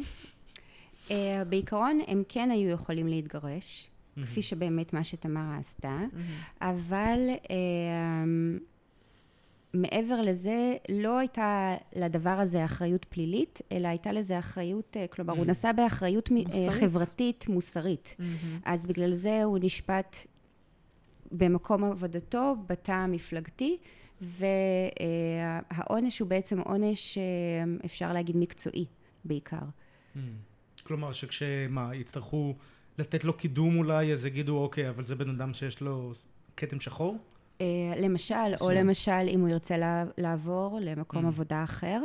Uh, 1.09 1.12
בעיקרון, 1.48 2.01
הם 2.07 2.22
כן 2.29 2.51
היו 2.51 2.70
יכולים 2.70 3.07
להתגרש, 3.07 3.88
mm-hmm. 4.16 4.22
כפי 4.22 4.42
שבאמת 4.42 4.92
מה 4.92 5.05
שתמרה 5.05 5.57
עשתה, 5.59 5.98
mm-hmm. 6.01 6.64
אבל... 6.64 7.18
Uh, 7.44 7.48
מעבר 9.75 10.20
לזה, 10.20 10.77
לא 10.88 11.18
הייתה 11.18 11.77
לדבר 11.96 12.31
הזה 12.31 12.64
אחריות 12.64 13.05
פלילית, 13.05 13.61
אלא 13.72 13.88
הייתה 13.88 14.12
לזה 14.12 14.38
אחריות, 14.38 14.96
אה, 14.96 15.07
כלומר, 15.07 15.35
mm. 15.35 15.37
הוא 15.37 15.46
נשא 15.46 15.72
באחריות 15.72 16.31
אה, 16.31 16.37
מוסרית. 16.37 16.70
חברתית 16.70 17.48
מוסרית. 17.48 18.16
Mm-hmm. 18.18 18.62
אז 18.64 18.87
בגלל 18.87 19.12
זה 19.12 19.44
הוא 19.44 19.59
נשפט 19.62 20.16
במקום 21.33 21.85
עבודתו, 21.85 22.57
בתא 22.66 22.92
המפלגתי, 22.92 23.77
והעונש 24.20 26.18
הוא 26.18 26.29
בעצם 26.29 26.61
עונש, 26.61 27.18
אה, 27.18 27.22
אפשר 27.85 28.12
להגיד, 28.12 28.37
מקצועי 28.37 28.87
בעיקר. 29.25 29.57
Mm. 30.14 30.18
כלומר 30.83 31.12
שכשמה, 31.12 31.94
יצטרכו 31.94 32.55
לתת 32.99 33.25
לו 33.25 33.33
קידום 33.37 33.79
אולי, 33.79 34.13
אז 34.13 34.27
יגידו, 34.27 34.59
אוקיי, 34.59 34.89
אבל 34.89 35.03
זה 35.05 35.15
בן 35.15 35.31
אדם 35.31 35.55
שיש 35.55 35.81
לו 35.81 36.13
כתם 36.57 36.81
שחור? 36.81 37.19
אה, 37.61 37.67
למשל, 37.99 38.35
או. 38.61 38.71
למשל, 38.71 39.13
אם 39.29 39.41
הוא 39.41 39.49
ירצה 39.49 39.77
לע- 39.77 40.05
לעבור 40.19 40.79
למקום 40.83 41.25
Mm. 41.25 41.29
עבודה 41.29 41.65
אחר, 41.65 42.01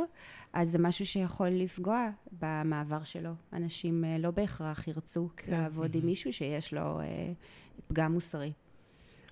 אז 0.52 0.70
זה 0.70 0.78
משהו 0.78 1.06
שיכול 1.06 1.48
לפגוע 1.48 2.08
במעבר 2.40 3.04
שלו. 3.04 3.30
אנשים 3.52 4.04
אה, 4.04 4.18
לא 4.18 4.30
בהכרח 4.30 4.88
ירצו 4.88 5.28
כן. 5.36 5.52
לעבוד 5.52 5.94
עם 5.94 6.06
מישהו 6.06 6.32
שיש 6.32 6.74
לו 6.74 7.00
אה, 7.00 7.32
פגם 7.88 8.12
מוסרי. 8.12 8.52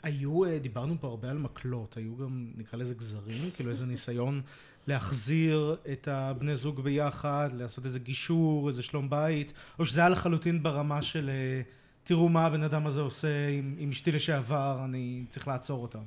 היו, 0.03 0.41
דיברנו 0.61 0.95
פה 1.01 1.07
הרבה 1.09 1.31
על 1.31 1.39
מקלות, 1.39 1.97
היו 1.97 2.17
גם, 2.17 2.51
נקרא 2.57 2.79
לזה 2.79 2.95
גזרים, 2.95 3.51
כאילו 3.55 3.71
איזה 3.71 3.87
ניסיון 3.87 4.41
להחזיר 4.87 5.77
את 5.93 6.09
הבני 6.09 6.57
זוג 6.57 6.81
ביחד, 6.81 7.51
לעשות 7.53 7.85
איזה 7.85 7.99
גישור, 7.99 8.69
איזה 8.69 8.83
שלום 8.83 9.11
בית, 9.11 9.53
או 9.79 9.87
שזה 9.87 10.01
היה 10.01 10.09
לחלוטין 10.09 10.63
ברמה 10.63 11.03
של 11.03 11.29
אה, 11.29 11.63
תראו 12.05 12.29
מה 12.29 12.47
הבן 12.47 12.63
אדם 12.63 12.87
הזה 12.87 13.01
עושה 13.01 13.49
עם, 13.49 13.75
עם 13.79 13.91
אשתי 13.91 14.13
לשעבר, 14.13 14.81
אני 14.85 15.25
צריך 15.29 15.49
לעצור 15.49 15.83
אותם. 15.83 16.05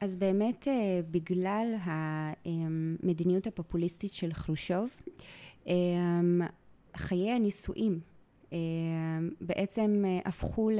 אז 0.00 0.16
באמת, 0.16 0.68
אה, 0.68 1.00
בגלל 1.10 1.74
המדיניות 2.44 3.46
הפופוליסטית 3.46 4.12
של 4.12 4.32
חרושוב, 4.32 4.90
אה, 5.68 5.74
חיי 6.96 7.30
הנישואים 7.30 8.00
אה, 8.54 8.58
בעצם 9.40 10.02
אה, 10.06 10.18
הפכו 10.24 10.70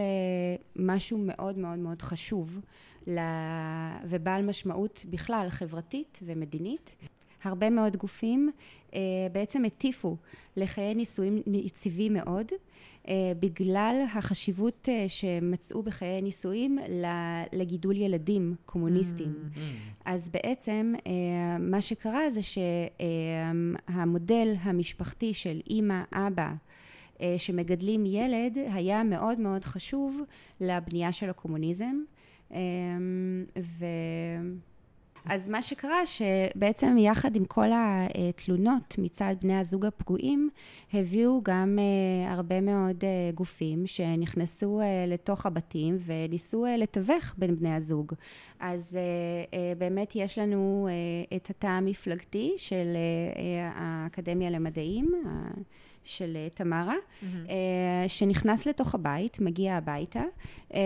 למשהו 0.77 1.19
מאוד 1.19 1.59
מאוד 1.59 1.79
מאוד 1.79 2.03
חשוב 2.03 2.61
ובעל 4.05 4.43
משמעות 4.43 5.05
בכלל 5.11 5.47
חברתית 5.51 6.19
ומדינית. 6.23 6.95
הרבה 7.45 7.71
מאוד 7.71 7.97
גופים 7.97 8.51
אה, 8.95 9.01
בעצם 9.33 9.65
הטיפו 9.65 10.17
לחיי 10.57 10.95
נישואים 10.95 11.43
יציבים 11.47 12.13
מאוד, 12.13 12.47
אה, 13.09 13.33
בגלל 13.41 14.05
החשיבות 14.15 14.89
אה, 14.89 15.05
שמצאו 15.09 15.83
בחיי 15.83 16.23
נישואים 16.23 16.79
לגידול 17.53 17.97
ילדים 17.97 18.55
קומוניסטיים. 18.67 19.35
Mm. 19.55 19.59
אז 20.05 20.29
בעצם 20.29 20.95
אה, 21.07 21.13
מה 21.59 21.81
שקרה 21.81 22.31
זה 22.31 22.41
שהמודל 23.87 24.55
המשפחתי 24.61 25.35
של 25.35 25.61
אימא, 25.71 26.03
אבא, 26.13 26.53
שמגדלים 27.37 28.07
ילד, 28.07 28.59
היה 28.73 29.03
מאוד 29.03 29.41
מאוד 29.41 29.65
חשוב 29.65 30.21
לבנייה 30.61 31.13
של 31.13 31.31
הקומוניזם. 31.31 31.97
אה, 32.55 32.61
ו... 33.61 33.85
אז 35.25 35.49
מה 35.49 35.63
שקרה 35.63 36.01
שבעצם 36.07 36.97
יחד 36.99 37.37
עם 37.37 37.45
כל 37.45 37.69
התלונות 37.73 38.95
מצד 38.99 39.35
בני 39.43 39.57
הזוג 39.59 39.87
הפגועים 39.87 40.51
הביאו 40.93 41.41
גם 41.43 41.79
אה, 41.79 42.33
הרבה 42.33 42.61
מאוד 42.61 43.05
אה, 43.05 43.31
גופים 43.35 43.87
שנכנסו 43.87 44.81
אה, 44.81 45.05
לתוך 45.09 45.47
הבתים 45.47 45.99
וניסו 46.07 46.67
לתווך 46.79 47.35
בין 47.39 47.57
בני 47.57 47.75
הזוג. 47.75 48.13
אז 48.61 48.99
באמת 49.79 50.13
יש 50.17 50.39
לנו 50.39 50.89
את 51.37 51.51
התא 51.51 51.67
המפלגתי 51.67 52.55
של 52.57 52.97
האקדמיה 53.75 54.51
למדעים 54.51 55.13
של 56.05 56.37
אה, 56.37 56.49
תמרה, 56.55 56.95
אה, 57.23 58.05
שנכנס 58.07 58.67
לתוך 58.67 58.95
הבית, 58.95 59.41
מגיע 59.41 59.77
הביתה 59.77 60.23
אה, 60.75 60.81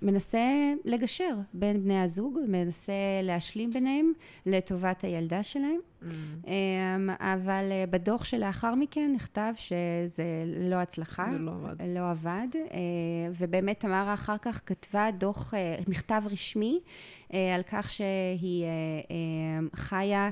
ומנסה 0.00 0.72
לגשר 0.84 1.36
בין 1.52 1.84
בני 1.84 2.00
הזוג, 2.00 2.38
מנסה 2.48 2.92
להשלים 3.22 3.72
ביניהם 3.72 4.12
לטובת 4.46 5.04
הילדה 5.04 5.42
שלהם. 5.42 5.78
Mm. 6.02 6.04
אמ, 6.46 7.10
אבל 7.20 7.64
בדוח 7.90 8.24
שלאחר 8.24 8.74
מכן 8.74 9.12
נכתב 9.14 9.52
שזה 9.56 10.24
לא 10.70 10.76
הצלחה. 10.76 11.26
זה 11.30 11.38
לא 11.38 11.50
עבד. 11.50 11.74
לא 11.86 12.10
עבד, 12.10 12.48
ובאמת 13.38 13.80
תמרה 13.80 14.14
אחר 14.14 14.38
כך 14.38 14.60
כתבה 14.66 15.10
דוח, 15.18 15.54
מכתב 15.88 16.22
רשמי 16.30 16.80
על 17.30 17.62
כך 17.70 17.90
שהיא 17.90 18.64
חיה 19.74 20.30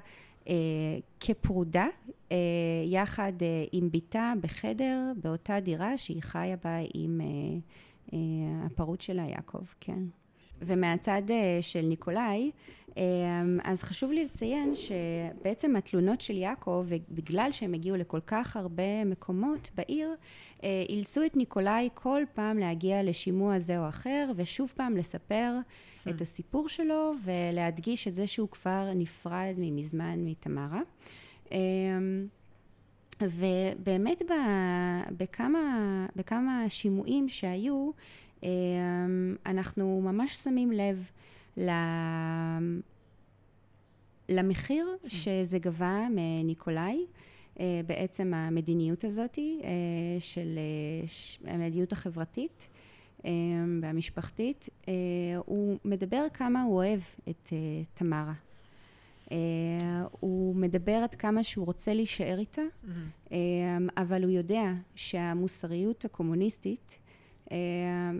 כפרודה, 1.20 1.86
אה, 2.32 2.36
יחד 2.84 3.32
אה, 3.42 3.64
עם 3.72 3.88
בתה 3.92 4.32
בחדר, 4.40 5.12
באותה 5.22 5.60
דירה 5.60 5.98
שהיא 5.98 6.22
חיה 6.22 6.56
בה 6.64 6.78
עם 6.94 7.20
אה, 7.20 7.26
אה, 8.12 8.66
הפרוץ 8.66 9.02
שלה, 9.02 9.22
יעקב, 9.22 9.64
כן. 9.80 10.02
ומהצד 10.62 11.22
אה, 11.30 11.58
של 11.60 11.80
ניקולאי, 11.80 12.50
אה, 12.98 13.02
אז 13.64 13.82
חשוב 13.82 14.12
לי 14.12 14.24
לציין 14.24 14.74
שבעצם 14.74 15.76
התלונות 15.76 16.20
של 16.20 16.36
יעקב, 16.36 16.86
בגלל 17.10 17.48
שהם 17.52 17.74
הגיעו 17.74 17.96
לכל 17.96 18.20
כך 18.26 18.56
הרבה 18.56 19.04
מקומות 19.04 19.70
בעיר, 19.74 20.14
אה, 20.64 20.84
אילצו 20.88 21.24
את 21.26 21.36
ניקולאי 21.36 21.88
כל 21.94 22.22
פעם 22.34 22.58
להגיע 22.58 23.02
לשימוע 23.02 23.58
זה 23.58 23.78
או 23.78 23.88
אחר, 23.88 24.30
ושוב 24.36 24.72
פעם 24.76 24.96
לספר 24.96 25.52
את 26.10 26.20
הסיפור 26.20 26.68
שלו 26.68 27.12
ולהדגיש 27.24 28.08
את 28.08 28.14
זה 28.14 28.26
שהוא 28.26 28.48
כבר 28.48 28.90
נפרד 28.94 29.54
ממזמן 29.58 30.18
מתמרה. 30.24 30.80
אה, 31.52 31.58
ובאמת 33.22 34.22
ב- 34.22 35.12
בכמה, 35.16 35.76
בכמה 36.16 36.64
שימועים 36.68 37.28
שהיו, 37.28 37.90
אה, 38.44 38.48
אנחנו 39.46 40.00
ממש 40.04 40.34
שמים 40.34 40.72
לב 40.72 41.10
ל- 41.56 41.70
למחיר 44.28 44.96
שזה 45.08 45.58
גבה 45.58 46.06
מניקולאי. 46.10 47.06
אה, 47.60 47.80
בעצם 47.86 48.34
המדיניות 48.34 49.04
הזאת 49.04 49.38
אה, 49.38 49.44
של 50.18 50.58
אה, 51.46 51.52
המדיניות 51.54 51.92
החברתית 51.92 52.68
והמשפחתית, 53.82 54.68
אה, 54.88 54.92
הוא 55.46 55.78
מדבר 55.84 56.26
כמה 56.34 56.62
הוא 56.62 56.74
אוהב 56.76 57.00
את 57.28 57.48
אה, 57.52 57.58
תמרה. 57.94 58.32
אה, 59.32 59.36
הוא 60.20 60.56
מדבר 60.56 60.92
עד 60.92 61.14
כמה 61.14 61.42
שהוא 61.42 61.66
רוצה 61.66 61.94
להישאר 61.94 62.38
איתה, 62.38 62.62
Mm. 62.84 62.88
אה, 63.32 63.36
אבל 63.96 64.22
הוא 64.24 64.30
יודע 64.30 64.72
שהמוסריות 64.94 66.04
הקומוניסטית 66.04 66.98
אה, 67.52 67.56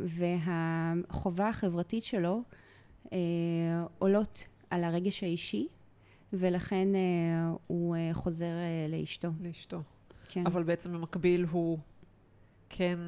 והחובה 0.05 1.49
החברתית 1.49 2.05
שלו 2.05 2.43
אה, 3.13 3.19
עולות 3.99 4.49
על 4.71 4.85
הרגש 4.85 5.23
האישי, 5.23 5.67
ולכן 6.33 6.89
אה, 6.95 7.01
הוא 7.67 7.97
אה, 7.97 8.11
חוזר 8.13 8.45
אה, 8.45 8.87
לאשתו. 8.89 9.29
לאשתו. 9.41 9.81
כן. 10.29 10.47
אבל 10.47 10.63
בעצם 10.63 10.93
במקביל 10.93 11.45
הוא 11.51 11.79
כן, 12.69 12.99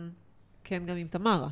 כן 0.65 0.87
גם 0.87 0.97
עם 0.97 1.09
תמרה. 1.09 1.49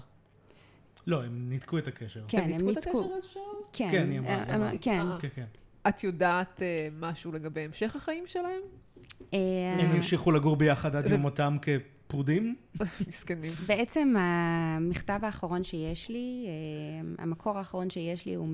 לא, 1.07 1.25
הם 1.25 1.49
ניתקו 1.49 1.79
את 1.79 1.89
הקשר. 1.89 2.25
כן, 2.29 2.43
הם 2.43 2.51
ניתקו 2.51 2.71
את 2.71 2.77
ניתקו. 2.77 3.01
הקשר 3.01 3.17
איזשהו? 3.17 3.43
כן, 3.73 3.89
כן, 3.91 4.11
היא 4.11 4.19
אמרה, 4.19 4.33
אה, 4.33 4.71
כן. 4.81 5.01
אה. 5.01 5.17
כן, 5.21 5.29
כן. 5.35 5.45
את 5.89 6.05
יודעת 6.05 6.63
אה, 6.63 6.89
משהו 7.01 7.33
לגבי 7.33 7.61
המשך 7.61 7.97
החיים 7.97 8.25
שלהם? 8.27 8.61
הם 9.33 9.91
המשיכו 9.91 10.33
לגור 10.33 10.57
ביחד 10.57 10.97
עד 10.97 11.07
יום 11.07 11.21
מותם 11.21 11.57
כפרודים? 11.63 12.57
מסכנים. 13.09 13.53
בעצם 13.67 14.15
המכתב 14.19 15.19
האחרון 15.23 15.65
שיש 15.65 16.09
לי, 16.09 16.47
המקור 17.19 17.59
האחרון 17.59 17.91
שיש 17.91 18.27
לי 18.27 18.35
הוא 18.35 18.49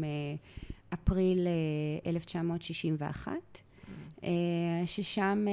מאפריל 0.92 1.46
אה, 1.46 2.10
1961, 2.10 3.32
אה, 3.32 3.38
ששם 4.86 5.46
אה, 5.48 5.52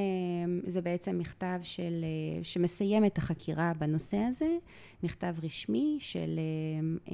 זה 0.67 0.81
בעצם 0.81 1.17
מכתב 1.17 1.59
של, 1.63 2.03
אה, 2.03 2.43
שמסיים 2.43 3.05
את 3.05 3.17
החקירה 3.17 3.71
בנושא 3.79 4.17
הזה, 4.17 4.57
מכתב 5.03 5.35
רשמי 5.43 5.97
של 5.99 6.39
אה, 6.39 7.13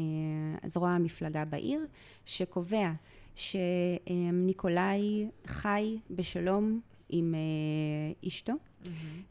אה, 0.64 0.70
זרוע 0.70 0.90
המפלגה 0.90 1.46
בעיר, 1.46 1.86
שקובע 2.26 2.92
שניקולאי 3.36 5.28
חי 5.46 5.98
בשלום 6.10 6.80
עם 7.10 7.36
אה, 7.36 8.28
אשתו. 8.28 8.54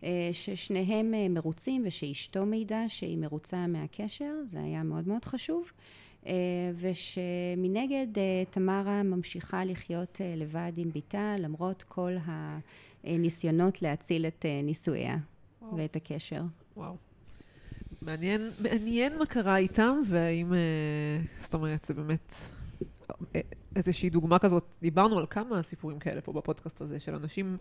אה, 0.04 0.28
ששניהם 0.32 1.14
אה, 1.14 1.28
מרוצים 1.28 1.82
ושאשתו 1.86 2.46
מעידה 2.46 2.88
שהיא 2.88 3.18
מרוצה 3.18 3.66
מהקשר, 3.66 4.32
זה 4.46 4.62
היה 4.62 4.82
מאוד 4.82 5.08
מאוד 5.08 5.24
חשוב, 5.24 5.64
אה, 5.64 5.70
ושמנגד 6.74 8.18
אה, 8.18 8.42
תמרה 8.50 9.02
ממשיכה 9.02 9.64
לחיות 9.64 10.20
אה, 10.20 10.34
לבד 10.36 10.72
עם 10.76 10.90
בתה 10.94 11.34
למרות 11.38 11.82
כל 11.88 12.12
הניסיונות 13.04 13.82
להציל 13.82 14.26
את 14.26 14.44
אה, 14.46 14.60
נישואיה 14.62 15.16
וואו. 15.62 15.76
ואת 15.76 15.96
הקשר. 15.96 16.42
וואו. 16.76 16.96
מעניין, 18.02 18.50
מעניין 18.60 19.18
מה 19.18 19.26
קרה 19.26 19.56
איתם, 19.56 20.02
והאם, 20.08 20.54
אה, 20.54 20.58
זאת 21.40 21.54
אומרת, 21.54 21.84
זה 21.84 21.94
באמת 21.94 22.34
אה, 23.34 23.40
איזושהי 23.76 24.10
דוגמה 24.10 24.38
כזאת. 24.38 24.76
דיברנו 24.82 25.18
על 25.18 25.26
כמה 25.30 25.62
סיפורים 25.62 25.98
כאלה 25.98 26.20
פה 26.20 26.32
בפודקאסט 26.32 26.80
הזה, 26.80 27.00
של 27.00 27.14
אנשים 27.14 27.56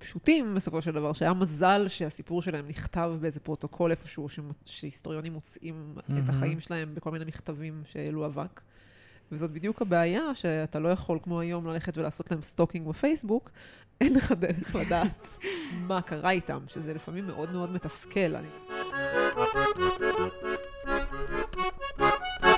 פשוטים 0.00 0.54
בסופו 0.54 0.82
של 0.82 0.92
דבר, 0.92 1.12
שהיה 1.12 1.32
מזל 1.32 1.88
שהסיפור 1.88 2.42
שלהם 2.42 2.68
נכתב 2.68 3.10
באיזה 3.20 3.40
פרוטוקול 3.40 3.90
איפשהו, 3.90 4.28
ש- 4.28 4.40
שהיסטוריונים 4.64 5.32
מוצאים 5.32 5.94
את 5.98 6.08
מהמם. 6.08 6.30
החיים 6.30 6.60
שלהם 6.60 6.94
בכל 6.94 7.10
מיני 7.10 7.24
מכתבים 7.24 7.80
שהעלו 7.88 8.26
אבק. 8.26 8.60
וזאת 9.32 9.50
בדיוק 9.50 9.82
הבעיה, 9.82 10.34
שאתה 10.34 10.78
לא 10.78 10.88
יכול 10.88 11.18
כמו 11.22 11.40
היום 11.40 11.66
ללכת 11.66 11.98
ולעשות 11.98 12.30
להם 12.30 12.42
סטוקינג 12.42 12.88
בפייסבוק, 12.88 13.50
אין 14.00 14.14
לך 14.14 14.32
דרך 14.32 14.74
לדעת 14.76 15.36
מה 15.72 16.02
קרה 16.02 16.30
איתם, 16.30 16.58
שזה 16.68 16.94
לפעמים 16.94 17.26
מאוד 17.26 17.52
מאוד 17.52 17.72
מתסכל. 17.72 18.36
אני... 18.36 18.48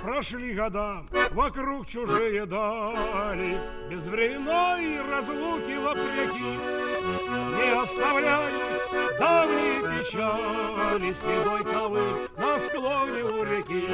Прошли 0.02 0.54
года, 0.54 1.04
вокруг 1.32 1.86
чужие 1.86 2.46
дали, 2.46 3.58
Без 3.90 4.08
временной 4.08 5.00
разлуки 5.10 5.76
вопреки. 5.84 6.81
Не 7.56 7.82
оставляют 7.82 8.54
давние 9.18 9.80
печали 9.82 11.12
Седой 11.12 11.64
ковыль 11.64 12.28
на 12.36 12.58
склоне 12.58 13.22
у 13.24 13.44
реки. 13.44 13.84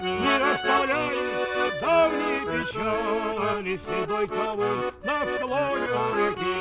Не 0.00 0.52
оставляют 0.52 1.80
давние 1.80 2.40
печали 2.40 3.76
Седой 3.76 4.26
ковыль 4.28 4.92
на 5.04 5.26
склоне 5.26 5.88
у 6.04 6.14
реки. 6.18 6.56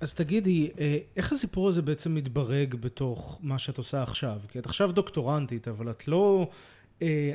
אז 0.00 0.14
תגידי, 0.14 0.70
אה, 0.78 0.98
איך 1.16 1.32
הסיפור 1.32 1.68
הזה 1.68 1.82
בעצם 1.82 2.14
מתברג 2.14 2.74
בתוך 2.74 3.38
מה 3.42 3.58
שאת 3.58 3.78
עושה 3.78 4.02
עכשיו? 4.02 4.36
כי 4.48 4.58
את 4.58 4.66
עכשיו 4.66 4.92
דוקטורנטית, 4.92 5.68
אבל 5.68 5.90
את 5.90 6.08
לא, 6.08 6.48
אה, 6.48 6.54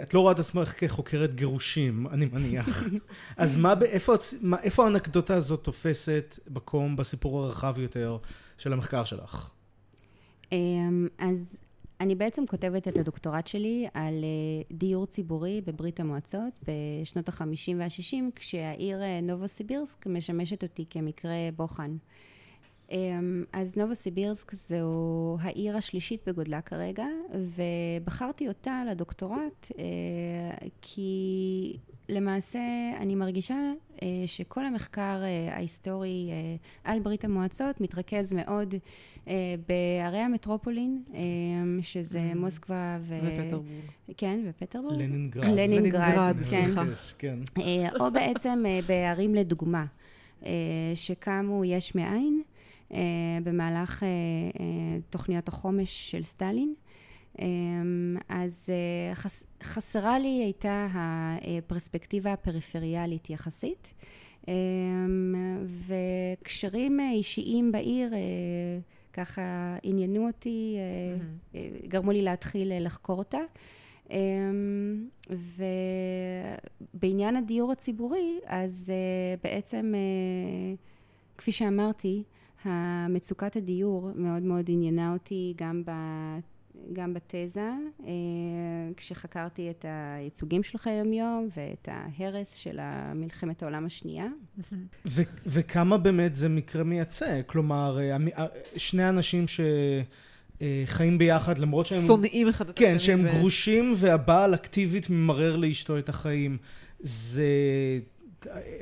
את 0.02 0.14
לא 0.14 0.20
רואה 0.20 0.32
את 0.32 0.38
עצמך 0.38 0.74
כחוקרת 0.78 1.34
גירושים, 1.34 2.06
אני 2.06 2.26
מניח. 2.26 2.84
אז 3.36 3.56
מה, 3.56 3.74
איפה, 3.82 4.14
מה, 4.42 4.56
איפה 4.62 4.84
האנקדוטה 4.84 5.34
הזאת 5.34 5.64
תופסת 5.64 6.38
מקום 6.50 6.96
בסיפור 6.96 7.44
הרחב 7.44 7.78
יותר 7.78 8.18
של 8.58 8.72
המחקר 8.72 9.04
שלך? 9.04 9.50
אמ, 10.52 11.08
אז 11.18 11.58
אני 12.00 12.14
בעצם 12.14 12.46
כותבת 12.46 12.88
את 12.88 12.98
הדוקטורט 12.98 13.46
שלי 13.46 13.86
על 13.94 14.14
אה, 14.24 14.62
דיור 14.76 15.06
ציבורי 15.06 15.60
בברית 15.66 16.00
המועצות 16.00 16.52
בשנות 16.62 17.28
ה-50 17.28 17.74
וה-60, 17.78 18.16
כשהעיר 18.34 19.02
אה, 19.02 19.20
נובוסיבירסק 19.20 20.06
משמשת 20.06 20.62
אותי 20.62 20.84
כמקרה 20.90 21.36
בוחן. 21.56 21.96
אמ, 22.90 23.44
אז 23.52 23.76
נובוסיבירסק 23.76 24.54
זו 24.54 25.36
העיר 25.40 25.76
השלישית 25.76 26.20
בגודלה 26.28 26.60
כרגע, 26.60 27.04
ובחרתי 27.34 28.48
אותה 28.48 28.82
לדוקטורט 28.90 29.68
אה, 29.78 29.84
כי 30.82 31.76
למעשה 32.08 32.60
אני 33.00 33.14
מרגישה 33.14 33.72
שכל 34.26 34.66
המחקר 34.66 35.22
ההיסטורי 35.50 36.30
על 36.84 37.00
ברית 37.00 37.24
המועצות 37.24 37.80
מתרכז 37.80 38.32
מאוד 38.32 38.74
בערי 39.68 40.18
המטרופולין, 40.18 41.02
שזה. 41.82 42.32
מוסקבה 42.34 42.98
ו... 43.00 43.18
ופטרבורג. 43.22 43.66
כן, 44.16 44.40
ופטרבורג. 44.48 45.02
לנינגרד. 45.02 45.44
לנינגרד, 45.44 46.02
לנינגרד, 46.12 46.36
כן. 46.50 46.70
כן. 47.18 47.38
אה, 47.58 47.88
או 48.00 48.10
בעצם 48.10 48.62
אה, 48.66 48.80
בערים 48.86 49.34
לדוגמה, 49.34 49.84
אה, 50.46 50.52
שקמו 50.94 51.64
יש 51.64 51.94
מאין 51.94 52.42
אה, 52.44 52.49
במהלך 53.44 54.02
אה, 54.02 54.08
אה, 54.08 54.64
תוכניות 55.10 55.48
החומש 55.48 56.10
של 56.10 56.22
סטלין. 56.22 56.74
אה, 57.40 57.44
אז 58.28 58.68
אה, 58.70 59.14
חס- 59.14 59.44
חסרה 59.62 60.18
לי 60.18 60.28
הייתה 60.44 60.86
הפרספקטיבה 60.92 62.32
הפריפריאלית 62.32 63.30
יחסית, 63.30 63.94
אה, 64.48 64.54
וקשרים 65.86 67.00
אה, 67.00 67.10
אישיים 67.10 67.72
בעיר 67.72 68.14
אה, 68.14 68.18
ככה 69.12 69.42
עניינו 69.82 70.26
אותי, 70.26 70.76
אה, 70.78 71.16
אה, 71.54 71.68
גרמו 71.88 72.12
לי 72.12 72.22
להתחיל 72.22 72.72
אה, 72.72 72.78
לחקור 72.80 73.18
אותה. 73.18 73.38
ובעניין 76.92 77.36
הדיור 77.36 77.72
הציבורי, 77.72 78.38
אז 78.46 78.92
אה, 78.94 78.94
בעצם, 79.42 79.92
אה, 79.94 80.74
כפי 81.38 81.52
שאמרתי, 81.52 82.22
המצוקת 82.64 83.56
הדיור 83.56 84.10
מאוד 84.14 84.42
מאוד 84.42 84.64
עניינה 84.68 85.12
אותי 85.12 85.54
גם, 85.56 85.82
ב, 85.86 85.90
גם 86.92 87.14
בתזה, 87.14 87.70
אה, 88.06 88.12
כשחקרתי 88.96 89.70
את 89.70 89.84
הייצוגים 89.88 90.62
של 90.62 90.78
חיי 90.78 90.92
היום 90.92 91.48
ואת 91.56 91.88
ההרס 91.90 92.54
של 92.54 92.78
מלחמת 93.14 93.62
העולם 93.62 93.86
השנייה. 93.86 94.26
ו- 95.06 95.22
וכמה 95.46 95.98
באמת 95.98 96.34
זה 96.34 96.48
מקרה 96.48 96.84
מייצג? 96.84 97.42
כלומר, 97.46 97.98
אה, 98.00 98.16
אה, 98.38 98.46
שני 98.76 99.08
אנשים 99.08 99.44
שחיים 99.48 101.18
ביחד 101.18 101.58
למרות 101.58 101.86
שהם... 101.86 102.06
שונאים 102.06 102.48
אחד 102.48 102.68
את 102.68 102.78
השני. 102.78 102.88
כן, 102.88 102.98
שהם 102.98 103.24
ו- 103.24 103.28
גרושים 103.28 103.92
והבעל 103.96 104.54
אקטיבית 104.54 105.10
ממרר 105.10 105.56
לאשתו 105.56 105.98
את 105.98 106.08
החיים. 106.08 106.58
זה 107.00 107.44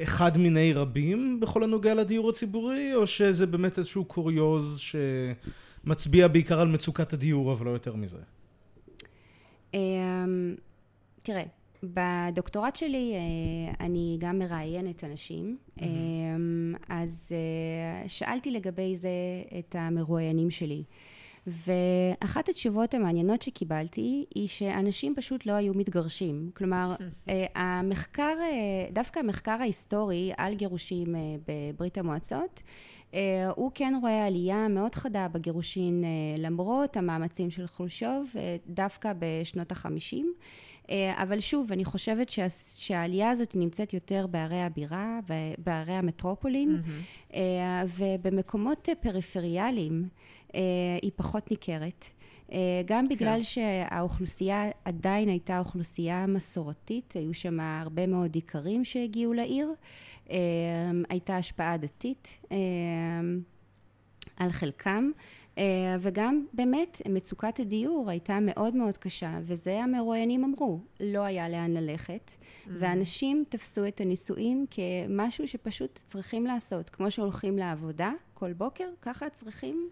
אחד 0.03 0.38
מיני 0.38 0.73
רבים 0.73 1.40
בכל 1.40 1.64
הנוגע 1.64 1.94
לדיור 1.94 2.31
הציבורי, 2.31 2.94
או 2.94 3.07
שזה 3.07 3.47
באמת 3.47 3.79
איזשהו 3.79 4.05
קוריוז 4.05 4.81
שמצביע 5.85 6.29
בעיקר 6.29 6.61
על 6.61 6.68
מצוקת 6.68 7.12
הדיור, 7.12 7.53
אבל 7.53 7.66
לא 7.66 7.71
יותר 7.71 7.97
מזה? 7.97 8.18
אמ, 9.75 10.55
תראה, 11.23 11.44
בדוקטורט 11.83 12.77
שלי 12.77 13.14
אה, 13.14 13.75
אני 13.87 14.16
גם 14.21 14.38
מראיינת 14.38 15.05
אנשים, 15.05 15.57
אמ, 15.81 16.75
אז 16.88 17.33
אה, 17.33 18.09
שאלתי 18.09 18.51
לגבי 18.51 18.97
זה 18.97 19.09
את 19.59 19.77
המרואיינים 19.79 20.51
שלי. 20.51 20.83
ואחת 21.49 22.49
התשובות 22.49 22.95
המעניינות 22.95 23.43
שקיבלתי 23.43 24.25
היא 24.35 24.49
שאנשים 24.49 25.15
פשוט 25.17 25.47
לא 25.47 25.53
היו 25.53 25.75
מתגרשים. 25.75 26.51
כלומר, 26.55 26.95
אה, 27.29 27.47
המחקר, 27.55 28.35
אה, 28.41 28.93
דווקא 28.93 29.19
המחקר 29.19 29.57
ההיסטורי 29.61 30.33
על 30.37 30.55
גירושים 30.55 31.17
אה, 31.17 31.21
בברית 31.49 31.99
המועצות, 31.99 32.63
הוא 33.57 33.71
כן 33.75 33.95
רואה 34.01 34.27
עלייה 34.27 34.69
מאוד 34.69 34.95
חדה 34.95 35.29
בגירושין 35.29 36.05
למרות 36.39 36.97
המאמצים 36.97 37.51
של 37.51 37.67
חולשוב, 37.67 38.33
דווקא 38.67 39.13
בשנות 39.19 39.73
החמישים. 39.73 40.35
אבל 41.17 41.41
שוב, 41.41 41.73
אני 41.73 41.85
חושבת 41.85 42.29
שה, 42.29 42.47
שהעלייה 42.77 43.31
הזאת 43.31 43.55
נמצאת 43.55 43.95
יותר 43.95 44.27
בערי 44.27 44.63
הבירה, 44.63 45.21
בערי 45.59 45.93
המטרופולין, 45.93 46.83
אה, 47.35 47.83
ובמקומות 47.99 48.89
פריפריאליים 49.01 50.09
היא 51.03 51.11
פחות 51.17 51.51
ניכרת. 51.51 52.05
אה, 52.53 52.83
גם 52.85 53.09
בגלל 53.09 53.43
שהאוכלוסייה 53.43 54.71
עדיין 54.85 55.29
הייתה 55.29 55.59
אוכלוסייה 55.59 56.27
מסורתית, 56.27 57.13
היו 57.13 57.35
שם 57.35 57.61
הרבה 57.61 58.07
מאוד 58.07 58.35
איכרים 58.35 58.85
שהגיעו 58.85 59.33
לעיר, 59.33 59.73
אה, 60.31 60.37
הייתה 61.09 61.37
השפעה 61.37 61.77
דתית 61.77 62.39
אה, 62.53 62.57
על 64.37 64.53
חלקם. 64.53 65.11
אה, 65.59 65.97
וגם 66.01 66.45
באמת 66.53 67.03
מצוקת 67.09 67.61
הדיור 67.61 68.11
הייתה 68.11 68.39
מאוד 68.41 68.77
מאוד 68.77 68.97
קשה, 68.97 69.39
וזה 69.43 69.81
המרואיינים 69.83 70.45
אמרו, 70.45 70.81
לא 71.01 71.21
היה 71.21 71.49
לאן 71.49 71.71
ללכת, 71.71 72.31
ואנשים 72.67 73.45
תפסו 73.49 73.87
את 73.87 74.01
הנישואים 74.01 74.67
כמשהו 74.71 75.49
שפשוט 75.49 75.99
צריכים 76.07 76.47
לעשות, 76.47 76.89
כמו 76.89 77.11
שהולכים 77.11 77.59
לעבודה 77.59 78.13
כל 78.35 78.53
בוקר, 78.53 78.89
ככה 79.03 79.31
צריכים 79.31 79.89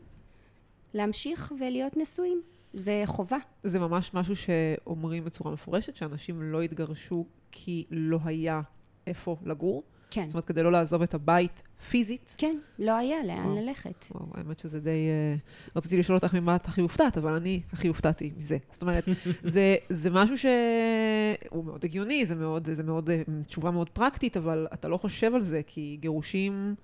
להמשיך 0.95 1.53
ולהיות 1.61 1.97
נשואים. 1.97 2.43
זה 2.73 3.03
חובה. 3.07 3.39
זה 3.63 3.79
ממש 3.79 4.15
משהו 4.15 4.37
שאומרים 4.37 5.25
בצורה 5.25 5.53
מפורשת, 5.53 5.97
שאנשים 5.97 6.43
לא 6.43 6.63
התגרשו 6.63 7.27
כי 7.53 7.85
לא 7.91 8.19
היה 8.25 8.61
איפה 9.07 9.37
לגור. 9.45 9.83
כן. 10.11 10.25
זאת 10.29 10.35
אומרת, 10.35 10.45
כדי 10.45 10.63
לא 10.63 10.73
לעזוב 10.73 11.03
את 11.03 11.15
הבית 11.15 11.63
פיזית. 11.91 12.35
כן, 12.39 12.57
לא 12.79 12.97
היה 12.97 13.17
לאן 13.25 13.47
וואו. 13.47 13.57
ללכת. 13.57 14.05
וואו, 14.11 14.27
האמת 14.35 14.59
שזה 14.59 14.81
די... 14.81 14.91
אה, 14.91 15.37
רציתי 15.77 15.97
לשאול 15.97 16.19
אותך 16.19 16.35
ממה 16.35 16.57
את 16.57 16.67
הכי 16.67 16.81
הופתעת, 16.81 17.19
אבל 17.19 17.33
אני 17.33 17.61
הכי 17.73 17.89
הופתעתי 17.89 18.33
מזה. 18.37 18.59
זאת 18.73 18.83
אומרת, 18.83 19.05
זה, 19.43 19.77
זה 19.89 20.11
משהו 20.11 20.37
שהוא 20.39 21.65
מאוד 21.65 21.85
הגיוני, 21.85 22.27
זה 22.27 22.35
מאוד, 22.35 22.69
זה 22.73 22.83
מאוד, 22.83 23.11
אה, 23.11 23.23
תשובה 23.47 23.71
מאוד 23.71 23.91
פרקטית, 23.91 24.37
אבל 24.37 24.67
אתה 24.75 24.89
לא 24.89 24.97
חושב 24.97 25.35
על 25.35 25.41
זה, 25.41 25.61
כי 25.67 25.97
גירושים, 26.01 26.75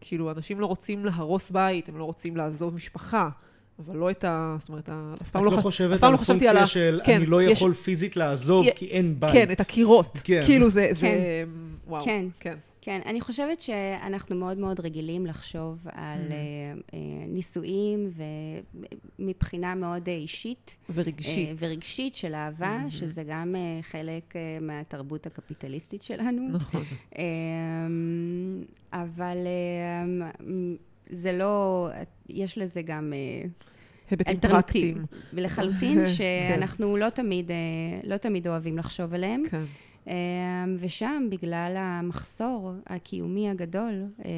כאילו, 0.00 0.30
אנשים 0.30 0.60
לא 0.60 0.66
רוצים 0.66 1.04
להרוס 1.04 1.50
בית, 1.50 1.88
הם 1.88 1.98
לא 1.98 2.04
רוצים 2.04 2.36
לעזוב 2.36 2.74
משפחה, 2.74 3.28
אבל 3.78 3.96
לא 3.96 4.10
את 4.10 4.24
ה... 4.24 4.56
זאת 4.58 4.68
אומרת, 4.68 4.88
ה- 4.88 5.14
אף 5.22 5.30
פעם 5.30 5.42
את 5.42 5.46
לא, 5.46 5.52
לא 5.52 5.56
ח- 5.56 5.62
חושבת 5.62 5.94
אף 5.94 6.00
פעם 6.00 6.08
על 6.08 6.12
לא 6.12 6.16
חשבתי 6.18 6.48
על 6.48 6.56
פונקציה 6.56 6.62
ה... 6.62 6.66
של 6.66 7.00
כן, 7.04 7.14
אני 7.16 7.26
לא 7.26 7.42
יש- 7.42 7.50
יכול 7.58 7.72
פיזית 7.74 8.16
לעזוב 8.16 8.66
י- 8.66 8.70
כי 8.76 8.86
אין 8.86 9.20
בית. 9.20 9.32
כן, 9.32 9.52
את 9.52 9.60
הקירות. 9.60 10.18
כן. 10.24 10.42
כאילו, 10.46 10.70
זה... 10.70 10.88
זה 10.92 11.00
כן. 11.06 11.48
וואו. 11.86 12.04
כן. 12.04 12.26
כן. 12.40 12.56
כן, 12.82 13.00
אני 13.06 13.20
חושבת 13.20 13.60
שאנחנו 13.60 14.36
מאוד 14.36 14.58
מאוד 14.58 14.80
רגילים 14.80 15.26
לחשוב 15.26 15.78
על 15.92 16.18
Mhm. 16.28 16.32
אה, 16.32 16.36
אה, 16.94 16.98
נישואים 17.28 18.10
ומבחינה 19.18 19.74
מאוד 19.74 20.08
אה, 20.08 20.14
אישית. 20.14 20.76
ורגשית. 20.94 21.48
אה, 21.48 21.54
ורגשית 21.58 22.14
של 22.14 22.34
אהבה, 22.34 22.78
Mhm. 22.86 22.90
שזה 22.90 23.22
גם 23.26 23.54
אה, 23.56 23.82
חלק 23.82 24.36
אה, 24.36 24.40
מהתרבות 24.60 25.26
הקפיטליסטית 25.26 26.02
שלנו. 26.02 26.48
נכון. 26.52 26.82
אמ, 27.18 28.62
אבל 28.92 29.36
אמ, 30.40 30.76
זה 31.10 31.32
לא, 31.32 31.88
יש 32.28 32.58
לזה 32.58 32.82
גם 32.82 33.12
אה, 33.12 33.48
היבטים. 34.10 34.36
פרקטיים. 34.40 35.04
ולחלוטין 35.32 35.98
כן. 36.04 36.10
שאנחנו 36.12 36.96
לא 36.96 37.08
תמיד, 37.10 37.50
אה, 37.50 37.56
לא 38.04 38.16
תמיד 38.16 38.48
אוהבים 38.48 38.78
לחשוב 38.78 39.14
עליהם. 39.14 39.42
כן. 39.50 39.62
אה, 40.10 40.14
ושם, 40.78 41.26
בגלל 41.30 41.74
המחסור 41.78 42.72
הקיומי 42.86 43.50
הגדול, 43.50 44.04
אה, 44.24 44.30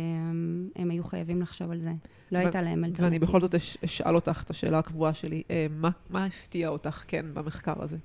הם 0.76 0.90
היו 0.90 1.04
חייבים 1.04 1.42
לחשוב 1.42 1.70
על 1.70 1.78
זה. 1.80 1.92
לא 2.32 2.38
הייתה 2.38 2.62
להם 2.62 2.84
אלטרנטיבה. 2.84 3.04
ואני 3.06 3.18
בכל 3.18 3.40
זאת 3.40 3.54
אש- 3.54 3.76
אשאל 3.84 4.14
אותך 4.14 4.42
את 4.44 4.50
השאלה 4.50 4.78
הקבועה 4.78 5.14
שלי, 5.14 5.42
אה, 5.50 5.66
מה, 5.70 5.90
מה 6.10 6.24
הפתיע 6.24 6.68
אותך 6.68 7.04
כן 7.08 7.26
במחקר 7.34 7.82
הזה? 7.82 7.96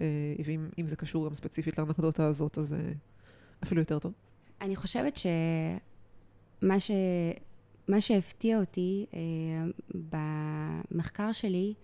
אה, 0.00 0.02
ואם 0.44 0.68
אם 0.78 0.86
זה 0.86 0.96
קשור 0.96 1.28
גם 1.28 1.34
ספציפית 1.34 1.78
לאנקדוטה 1.78 2.26
הזאת, 2.26 2.58
אז 2.58 2.74
אה, 2.74 2.78
אפילו 3.62 3.80
יותר 3.80 3.98
טוב. 3.98 4.12
אני 4.60 4.76
חושבת 4.76 5.16
שמה 5.16 6.80
ש... 6.80 6.90
מה 7.88 8.00
שהפתיע 8.00 8.60
אותי 8.60 9.06
אה, 9.14 9.18
במחקר 10.90 11.32
שלי 11.32 11.74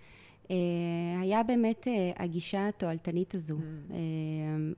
היה 1.20 1.43
באמת 1.47 1.88
אה, 1.88 2.12
הגישה 2.16 2.68
התועלתנית 2.68 3.34
הזו 3.34 3.57
Mm. 3.59 3.93
אה, 3.93 3.97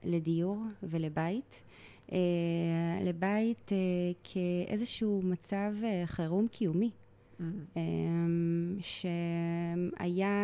לדיור 0.04 0.58
ולבית. 0.82 1.62
אה, 2.12 2.18
לבית 3.04 3.72
אה, 3.72 3.76
כאיזשהו 4.24 5.20
מצב 5.24 5.72
אה, 5.84 6.02
חירום 6.06 6.48
קיומי. 6.48 6.90
Mm. 6.90 7.42
אה, 7.76 7.82
שהיה, 8.80 10.34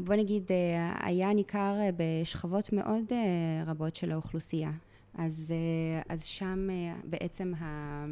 בוא 0.00 0.14
נגיד, 0.14 0.52
אה, 0.52 1.06
היה 1.06 1.32
ניכר 1.32 1.76
אה, 1.80 1.90
בשכבות 1.96 2.72
מאוד 2.72 3.04
אה, 3.12 3.18
רבות 3.66 3.94
של 3.94 4.12
האוכלוסייה. 4.12 4.70
אז, 5.14 5.54
אה, 5.56 6.02
אז 6.14 6.24
שם 6.24 6.68
אה, 6.70 6.94
בעצם 7.04 7.52
ה- 7.60 8.06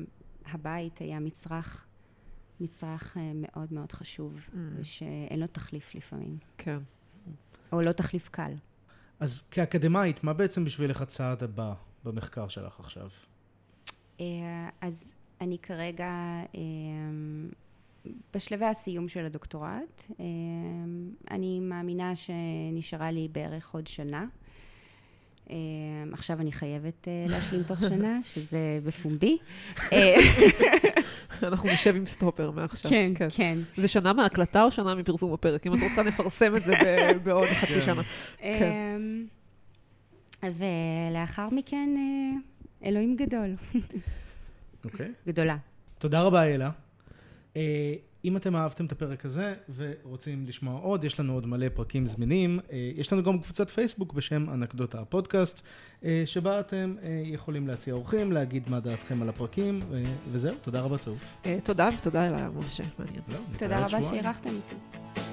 הבית 0.52 0.98
היה 0.98 1.20
מצרך, 1.20 1.86
מצרך 2.60 3.16
אה, 3.16 3.32
מאוד 3.34 3.72
מאוד 3.72 3.92
חשוב, 3.92 4.36
Mm. 4.48 4.56
שאין 4.82 5.40
לו 5.40 5.46
תחליף 5.46 5.94
לפעמים, 5.94 6.38
כן. 6.58 6.78
או 7.72 7.82
לא 7.82 7.92
תחליף 7.92 8.28
קל. 8.28 8.52
אז 9.20 9.42
כאקדמאית, 9.50 10.24
מה 10.24 10.32
בעצם 10.32 10.64
בשבילך 10.64 11.00
הצעד 11.00 11.42
הבא 11.42 11.74
במחקר 12.04 12.48
שלך 12.48 12.80
עכשיו? 12.80 13.08
אה, 14.20 14.24
אז 14.80 15.12
אני 15.40 15.58
כרגע 15.58 16.10
אה, 16.54 16.60
בשלבי 18.34 18.64
הסיום 18.64 19.08
של 19.08 19.24
הדוקטורט. 19.26 20.06
אני 21.30 21.60
מאמינה 21.60 22.12
שנשארה 22.16 23.10
לי 23.10 23.28
בערך 23.32 23.74
עוד 23.74 23.86
שנה. 23.86 24.26
אה, 25.50 25.56
עכשיו 26.12 26.40
אני 26.40 26.52
חייבת 26.52 27.08
אה, 27.08 27.24
להשלים 27.28 27.62
תוך 27.62 27.80
שנה, 27.80 28.18
שזה 28.32 28.80
בפומבי. 28.84 29.38
אה, 29.92 30.16
אנחנו 31.42 31.68
נשב 31.72 31.96
עם 31.96 32.06
סטופר 32.06 32.50
מעכשיו. 32.50 32.90
כן, 32.90 33.12
כן. 33.36 33.58
זה 33.76 33.88
שנה 33.88 34.12
מההקלטה 34.12 34.62
או 34.62 34.70
שנה 34.70 34.94
מפרסום 34.94 35.32
הפרק? 35.32 35.66
אם 35.66 35.74
את 35.74 35.78
רוצה, 35.90 36.02
נפרסם 36.02 36.56
את 36.56 36.64
זה 36.64 36.74
בעוד 37.24 37.48
חצי 37.48 37.72
כן. 37.72 37.80
שנה. 37.80 38.02
אה, 38.42 38.96
ולאחר 40.42 41.48
מכן, 41.52 41.94
אה, 41.96 42.88
אלוהים 42.88 43.16
גדול. 43.16 43.54
אוקיי. 44.84 45.12
גדולה. 45.26 45.56
תודה 45.98 46.22
רבה, 46.22 46.44
אלה. 46.44 46.70
אם 48.24 48.36
אתם 48.36 48.56
אהבתם 48.56 48.86
את 48.86 48.92
הפרק 48.92 49.24
הזה 49.24 49.54
ורוצים 49.76 50.44
לשמוע 50.46 50.80
עוד, 50.80 51.04
יש 51.04 51.20
לנו 51.20 51.34
עוד 51.34 51.46
מלא 51.46 51.66
פרקים 51.74 52.06
זמינים. 52.06 52.60
אה, 52.72 52.90
יש 52.96 53.12
לנו 53.12 53.22
גם 53.22 53.38
קבוצת 53.38 53.70
פייסבוק 53.70 54.12
בשם 54.12 54.50
אנקדוטה 54.50 55.00
הפודקאסט, 55.00 55.66
אה, 56.04 56.22
שבה 56.26 56.60
אתם 56.60 56.94
אה, 57.02 57.22
יכולים 57.24 57.68
להציע 57.68 57.94
אורחים, 57.94 58.32
להגיד 58.32 58.62
מה 58.68 58.80
דעתכם 58.80 59.22
על 59.22 59.28
הפרקים, 59.28 59.80
וזהו, 60.32 60.54
תודה 60.62 60.80
רבה. 60.80 60.96
אה, 61.46 61.58
תודה, 61.64 61.88
ותודה 61.98 62.26
אליי, 62.26 62.42
משה, 62.56 62.84
מעניין. 62.98 63.22
לא, 63.28 63.38
תודה 63.58 63.86
רבה. 63.86 64.02
שאירחתם 64.02 64.50
אותי. 64.50 65.27